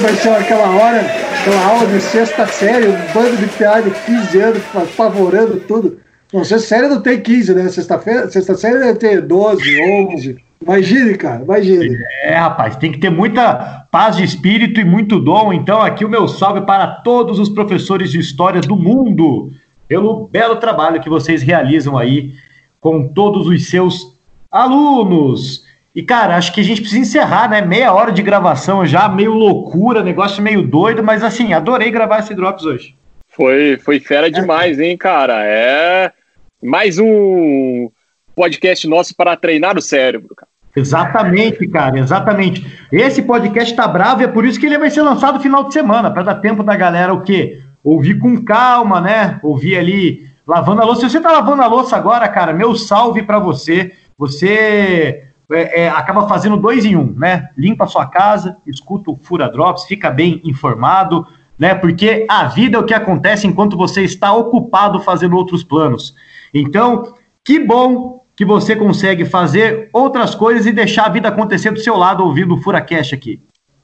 Vai 0.00 0.14
ser 0.14 0.28
aquela 0.28 0.68
hora, 0.76 1.00
aquela 1.00 1.64
aula 1.66 1.86
de 1.86 2.00
sexta 2.00 2.46
série, 2.46 2.86
um 2.86 3.12
bando 3.12 3.36
de 3.36 3.46
piada 3.48 3.82
de 3.82 3.90
15 3.90 4.40
anos, 4.40 4.62
apavorando 4.74 5.60
tudo. 5.60 5.98
Não, 6.32 6.44
sexta 6.44 6.68
série 6.68 6.88
não 6.88 7.00
tem 7.00 7.20
15, 7.20 7.54
né? 7.54 7.68
Sexta-feira, 7.68 8.30
sexta 8.30 8.54
série 8.54 8.78
deve 8.78 8.98
ter 8.98 9.22
12, 9.22 9.80
11. 10.12 10.36
Imagine, 10.60 11.14
cara, 11.16 11.42
imagine. 11.42 11.96
É, 12.22 12.34
rapaz, 12.34 12.76
tem 12.76 12.92
que 12.92 12.98
ter 12.98 13.10
muita 13.10 13.86
paz 13.90 14.16
de 14.16 14.24
espírito 14.24 14.80
e 14.80 14.84
muito 14.84 15.18
dom. 15.18 15.52
Então, 15.52 15.80
aqui 15.80 16.04
o 16.04 16.08
meu 16.08 16.28
salve 16.28 16.60
para 16.60 16.86
todos 16.86 17.38
os 17.38 17.48
professores 17.48 18.10
de 18.10 18.18
história 18.18 18.60
do 18.60 18.76
mundo, 18.76 19.50
pelo 19.88 20.28
belo 20.28 20.56
trabalho 20.56 21.00
que 21.00 21.08
vocês 21.08 21.42
realizam 21.42 21.96
aí 21.96 22.34
com 22.80 23.08
todos 23.08 23.46
os 23.46 23.68
seus 23.68 24.16
alunos. 24.50 25.64
E, 25.98 26.02
cara, 26.04 26.36
acho 26.36 26.52
que 26.52 26.60
a 26.60 26.64
gente 26.64 26.80
precisa 26.80 27.02
encerrar, 27.02 27.50
né? 27.50 27.60
Meia 27.60 27.92
hora 27.92 28.12
de 28.12 28.22
gravação 28.22 28.86
já, 28.86 29.08
meio 29.08 29.34
loucura, 29.34 30.00
negócio 30.00 30.40
meio 30.40 30.62
doido, 30.62 31.02
mas 31.02 31.24
assim, 31.24 31.52
adorei 31.52 31.90
gravar 31.90 32.20
esse 32.20 32.36
Drops 32.36 32.64
hoje. 32.64 32.94
Foi, 33.28 33.76
foi 33.78 33.98
fera 33.98 34.30
demais, 34.30 34.78
hein, 34.78 34.96
cara? 34.96 35.44
É 35.44 36.12
mais 36.62 37.00
um 37.00 37.90
podcast 38.32 38.86
nosso 38.86 39.12
para 39.16 39.36
treinar 39.36 39.76
o 39.76 39.82
cérebro, 39.82 40.36
cara. 40.36 40.48
Exatamente, 40.76 41.66
cara, 41.66 41.98
exatamente. 41.98 42.64
Esse 42.92 43.20
podcast 43.20 43.74
tá 43.74 43.88
bravo 43.88 44.20
e 44.20 44.24
é 44.26 44.28
por 44.28 44.46
isso 44.46 44.60
que 44.60 44.66
ele 44.66 44.78
vai 44.78 44.90
ser 44.90 45.02
lançado 45.02 45.34
no 45.34 45.42
final 45.42 45.64
de 45.64 45.72
semana, 45.72 46.12
para 46.12 46.22
dar 46.22 46.36
tempo 46.36 46.62
da 46.62 46.76
galera 46.76 47.12
o 47.12 47.22
quê? 47.22 47.60
Ouvir 47.82 48.20
com 48.20 48.44
calma, 48.44 49.00
né? 49.00 49.40
Ouvir 49.42 49.76
ali 49.76 50.28
lavando 50.46 50.80
a 50.80 50.84
louça. 50.84 51.00
Se 51.00 51.10
você 51.10 51.20
tá 51.20 51.32
lavando 51.32 51.60
a 51.60 51.66
louça 51.66 51.96
agora, 51.96 52.28
cara, 52.28 52.52
meu 52.52 52.76
salve 52.76 53.24
para 53.24 53.40
você. 53.40 53.90
Você 54.16 55.27
é, 55.50 55.82
é, 55.82 55.88
acaba 55.88 56.28
fazendo 56.28 56.56
dois 56.56 56.84
em 56.84 56.96
um, 56.96 57.12
né? 57.12 57.48
Limpa 57.56 57.84
a 57.84 57.88
sua 57.88 58.06
casa, 58.06 58.56
escuta 58.66 59.10
o 59.10 59.18
Fura 59.20 59.48
Drops, 59.48 59.84
fica 59.84 60.10
bem 60.10 60.40
informado, 60.44 61.26
né? 61.58 61.74
Porque 61.74 62.26
a 62.28 62.44
vida 62.44 62.76
é 62.76 62.80
o 62.80 62.84
que 62.84 62.94
acontece 62.94 63.46
enquanto 63.46 63.76
você 63.76 64.02
está 64.02 64.32
ocupado 64.32 65.00
fazendo 65.00 65.36
outros 65.36 65.64
planos. 65.64 66.14
Então, 66.52 67.14
que 67.42 67.58
bom 67.58 68.24
que 68.36 68.44
você 68.44 68.76
consegue 68.76 69.24
fazer 69.24 69.88
outras 69.92 70.34
coisas 70.34 70.66
e 70.66 70.72
deixar 70.72 71.06
a 71.06 71.08
vida 71.08 71.28
acontecer 71.28 71.70
do 71.70 71.80
seu 71.80 71.96
lado 71.96 72.22
ouvindo 72.22 72.54
o 72.54 72.62
Furacast 72.62 73.14
aqui. 73.14 73.42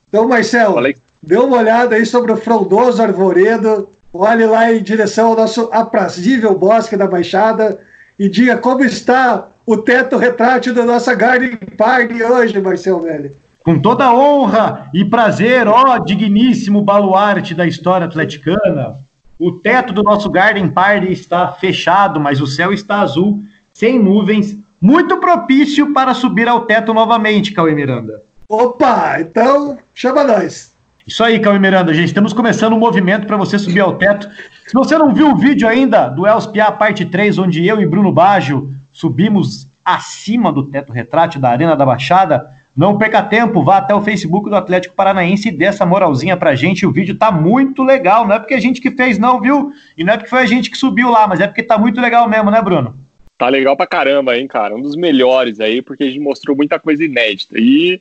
Então, 0.09 0.29
Marcelo, 0.29 0.75
Falei. 0.75 0.95
dê 1.21 1.37
uma 1.37 1.57
olhada 1.57 1.97
aí 1.97 2.07
sobre 2.07 2.31
o 2.31 2.37
frondoso 2.37 3.03
arvoredo, 3.03 3.89
olhe 4.13 4.47
lá 4.47 4.73
em 4.73 4.81
direção 4.81 5.31
ao 5.31 5.37
nosso 5.37 5.69
aprazível 5.73 6.57
bosque 6.57 6.97
da 6.97 7.07
Baixada 7.07 7.81
e 8.17 8.29
diga 8.29 8.57
como 8.59 8.85
está 8.85 9.49
o 9.67 9.77
teto 9.77 10.17
retrátil 10.17 10.75
da 10.75 10.85
nossa 10.85 11.15
Garden 11.15 11.57
Party 11.77 12.23
hoje, 12.23 12.61
Marcelo 12.61 13.03
Velho. 13.03 13.33
Com 13.63 13.79
toda 13.79 14.13
honra 14.13 14.91
e 14.93 15.05
prazer, 15.05 15.67
ó 15.67 15.97
digníssimo 15.99 16.83
baluarte 16.83 17.55
da 17.55 17.67
história 17.67 18.07
atleticana, 18.07 18.97
o 19.39 19.53
teto 19.53 19.93
do 19.93 20.03
nosso 20.03 20.29
Garden 20.29 20.69
Party 20.69 21.13
está 21.13 21.49
fechado, 21.49 22.21
mas 22.21 22.41
o 22.41 22.47
céu 22.47 22.73
está 22.73 23.01
azul 23.01 23.41
sem 23.73 23.99
nuvens, 23.99 24.57
muito 24.81 25.17
propício 25.17 25.93
para 25.93 26.15
subir 26.15 26.47
ao 26.47 26.67
teto 26.67 26.93
novamente, 26.93 27.53
Cauê 27.53 27.75
Miranda. 27.75 28.23
Opa, 28.49 29.17
então 29.19 29.79
chama 29.95 30.23
nós. 30.23 30.75
Isso 31.07 31.25
aí, 31.25 31.41
Cauê 31.41 31.59
Miranda, 31.59 31.93
gente. 31.93 32.09
Estamos 32.09 32.33
começando 32.33 32.75
um 32.75 32.79
movimento 32.79 33.27
para 33.27 33.37
você 33.37 33.59
subir 33.59 33.81
ao 33.81 33.97
teto. 33.97 34.29
Se 34.67 34.75
você 34.75 34.97
não 34.97 35.13
viu 35.13 35.31
o 35.31 35.37
vídeo 35.37 35.67
ainda 35.67 36.09
do 36.09 36.27
Elspia 36.27 36.71
parte 36.71 37.05
3, 37.05 37.39
onde 37.39 37.67
eu 37.67 37.81
e 37.81 37.87
Bruno 37.87 38.13
Baggio 38.13 38.74
subimos 38.95 39.69
acima 39.85 40.53
do 40.53 40.63
teto 40.63 40.93
retrátil 40.93 41.41
da 41.41 41.51
Arena 41.51 41.77
da 41.77 41.85
Baixada, 41.85 42.49
não 42.77 42.97
perca 42.97 43.23
tempo, 43.23 43.63
vá 43.63 43.77
até 43.77 43.95
o 43.95 44.01
Facebook 44.01 44.49
do 44.49 44.57
Atlético 44.57 44.95
Paranaense 44.95 45.49
e 45.49 45.53
dê 45.53 45.67
essa 45.67 45.85
moralzinha 45.85 46.37
pra 46.37 46.55
gente. 46.55 46.87
O 46.87 46.93
vídeo 46.93 47.17
tá 47.17 47.31
muito 47.31 47.83
legal. 47.83 48.27
Não 48.27 48.35
é 48.35 48.39
porque 48.39 48.55
a 48.55 48.61
gente 48.61 48.81
que 48.81 48.91
fez, 48.91 49.19
não, 49.19 49.41
viu? 49.41 49.73
E 49.97 50.03
não 50.03 50.15
é 50.15 50.17
porque 50.17 50.31
foi 50.31 50.41
a 50.41 50.47
gente 50.47 50.71
que 50.71 50.79
subiu 50.79 51.11
lá, 51.11 51.27
mas 51.29 51.41
é 51.41 51.47
porque 51.47 51.63
tá 51.63 51.77
muito 51.77 52.01
legal 52.01 52.29
mesmo, 52.29 52.51
né, 52.51 52.61
Bruno? 52.63 52.97
Tá 53.39 53.49
legal 53.49 53.77
pra 53.77 53.87
caramba, 53.87 54.37
hein, 54.37 54.47
cara? 54.49 54.75
Um 54.75 54.83
dos 54.83 54.97
melhores 54.97 55.61
aí, 55.61 55.83
porque 55.83 56.05
a 56.05 56.07
gente 56.07 56.21
mostrou 56.21 56.57
muita 56.57 56.79
coisa 56.81 57.05
inédita. 57.05 57.57
E 57.59 58.01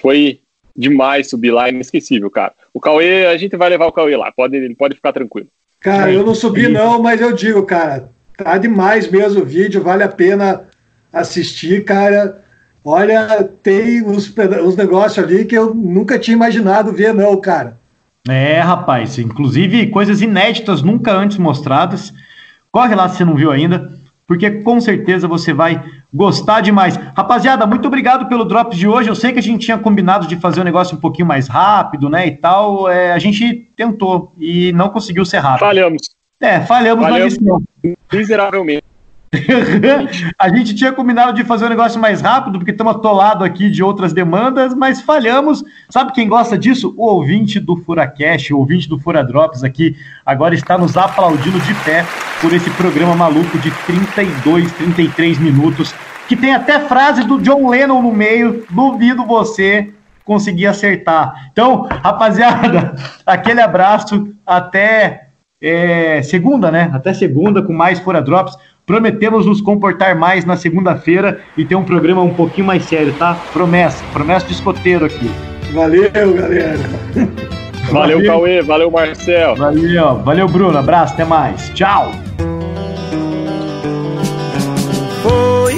foi 0.00 0.40
demais 0.76 1.30
subir 1.30 1.50
lá, 1.50 1.68
inesquecível, 1.68 2.30
cara. 2.30 2.52
O 2.72 2.80
Cauê, 2.80 3.26
a 3.26 3.36
gente 3.36 3.56
vai 3.56 3.68
levar 3.70 3.86
o 3.86 3.92
Cauê 3.92 4.16
lá, 4.16 4.32
pode, 4.32 4.74
pode 4.74 4.96
ficar 4.96 5.12
tranquilo. 5.12 5.48
Cara, 5.80 6.12
eu 6.12 6.24
não 6.24 6.34
subi 6.34 6.68
não, 6.68 7.02
mas 7.02 7.20
eu 7.20 7.32
digo, 7.32 7.64
cara, 7.64 8.10
tá 8.36 8.58
demais 8.58 9.10
mesmo 9.10 9.42
o 9.42 9.46
vídeo, 9.46 9.82
vale 9.82 10.02
a 10.02 10.08
pena 10.08 10.62
assistir, 11.12 11.84
cara. 11.84 12.42
Olha, 12.84 13.48
tem 13.62 14.02
uns, 14.02 14.32
uns 14.64 14.76
negócios 14.76 15.24
ali 15.24 15.44
que 15.44 15.56
eu 15.56 15.74
nunca 15.74 16.18
tinha 16.18 16.36
imaginado 16.36 16.92
ver, 16.92 17.14
não, 17.14 17.40
cara. 17.40 17.78
É, 18.28 18.60
rapaz, 18.60 19.18
inclusive 19.18 19.88
coisas 19.88 20.20
inéditas, 20.20 20.82
nunca 20.82 21.12
antes 21.12 21.38
mostradas. 21.38 22.12
Corre 22.70 22.94
lá 22.94 23.08
se 23.08 23.18
você 23.18 23.24
não 23.24 23.34
viu 23.34 23.50
ainda 23.50 24.02
porque 24.32 24.50
com 24.62 24.80
certeza 24.80 25.28
você 25.28 25.52
vai 25.52 25.84
gostar 26.10 26.62
demais. 26.62 26.96
Rapaziada, 27.14 27.66
muito 27.66 27.86
obrigado 27.86 28.30
pelo 28.30 28.46
Drops 28.46 28.78
de 28.78 28.88
hoje. 28.88 29.10
Eu 29.10 29.14
sei 29.14 29.30
que 29.30 29.38
a 29.38 29.42
gente 29.42 29.64
tinha 29.64 29.76
combinado 29.76 30.26
de 30.26 30.36
fazer 30.36 30.60
o 30.60 30.62
um 30.62 30.64
negócio 30.64 30.96
um 30.96 31.00
pouquinho 31.00 31.28
mais 31.28 31.48
rápido, 31.48 32.08
né, 32.08 32.26
e 32.26 32.30
tal. 32.30 32.88
É, 32.88 33.12
a 33.12 33.18
gente 33.18 33.68
tentou 33.76 34.32
e 34.38 34.72
não 34.72 34.88
conseguiu 34.88 35.26
ser 35.26 35.38
rápido. 35.38 35.60
Falhamos. 35.60 36.11
É, 36.42 36.60
falhamos, 36.60 37.04
falhamos 37.04 37.38
na 37.38 37.44
missão. 37.44 37.62
Miseravelmente. 38.12 38.84
a 40.38 40.48
gente 40.50 40.74
tinha 40.74 40.92
combinado 40.92 41.32
de 41.32 41.42
fazer 41.44 41.64
um 41.64 41.68
negócio 41.68 41.98
mais 41.98 42.20
rápido, 42.20 42.58
porque 42.58 42.72
estamos 42.72 42.96
atolados 42.96 43.46
aqui 43.46 43.70
de 43.70 43.82
outras 43.82 44.12
demandas, 44.12 44.74
mas 44.74 45.00
falhamos. 45.00 45.64
Sabe 45.88 46.12
quem 46.12 46.28
gosta 46.28 46.58
disso? 46.58 46.92
O 46.98 47.06
ouvinte 47.06 47.58
do 47.58 47.76
Furacast, 47.76 48.52
o 48.52 48.58
ouvinte 48.58 48.88
do 48.88 48.98
Fura 48.98 49.24
Drops 49.24 49.64
aqui, 49.64 49.96
agora 50.26 50.54
está 50.54 50.76
nos 50.76 50.96
aplaudindo 50.96 51.58
de 51.60 51.74
pé 51.76 52.04
por 52.40 52.52
esse 52.52 52.68
programa 52.72 53.14
maluco 53.14 53.56
de 53.58 53.70
32, 53.86 54.70
33 54.72 55.38
minutos, 55.38 55.94
que 56.28 56.36
tem 56.36 56.54
até 56.54 56.80
frase 56.80 57.24
do 57.24 57.40
John 57.40 57.70
Lennon 57.70 58.02
no 58.02 58.12
meio. 58.12 58.66
Duvido 58.68 59.24
você 59.24 59.94
conseguir 60.24 60.66
acertar. 60.66 61.48
Então, 61.52 61.88
rapaziada, 62.02 62.94
aquele 63.24 63.60
abraço 63.60 64.28
até 64.44 65.31
é, 65.62 66.20
segunda, 66.22 66.70
né? 66.70 66.90
Até 66.92 67.14
segunda 67.14 67.62
com 67.62 67.72
mais 67.72 68.00
Fura 68.00 68.20
Drops. 68.20 68.56
Prometemos 68.84 69.46
nos 69.46 69.60
comportar 69.60 70.16
mais 70.16 70.44
na 70.44 70.56
segunda-feira 70.56 71.40
e 71.56 71.64
ter 71.64 71.76
um 71.76 71.84
programa 71.84 72.20
um 72.20 72.34
pouquinho 72.34 72.66
mais 72.66 72.84
sério, 72.84 73.14
tá? 73.14 73.38
Promessa, 73.52 74.02
promessa 74.12 74.46
de 74.46 74.54
escoteiro 74.54 75.04
aqui. 75.04 75.30
Valeu, 75.72 76.10
galera. 76.10 76.80
Valeu, 77.90 78.18
valeu. 78.18 78.26
Cauê. 78.26 78.62
Valeu, 78.62 78.90
Marcel. 78.90 79.54
Valeu, 79.54 80.18
valeu, 80.22 80.48
Bruno. 80.48 80.76
Abraço, 80.76 81.14
até 81.14 81.24
mais. 81.24 81.70
Tchau. 81.70 82.10
Foi 85.22 85.74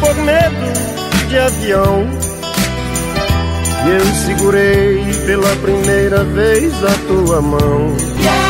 por 0.00 0.14
medo 0.24 1.28
de 1.28 1.38
avião 1.38 2.06
e 3.86 3.90
eu 3.90 4.00
segurei 4.00 5.04
pela 5.26 5.54
primeira 5.56 6.24
vez 6.24 6.72
a 6.82 6.94
tua 7.06 7.40
mão. 7.42 7.94
Yeah! 8.20 8.47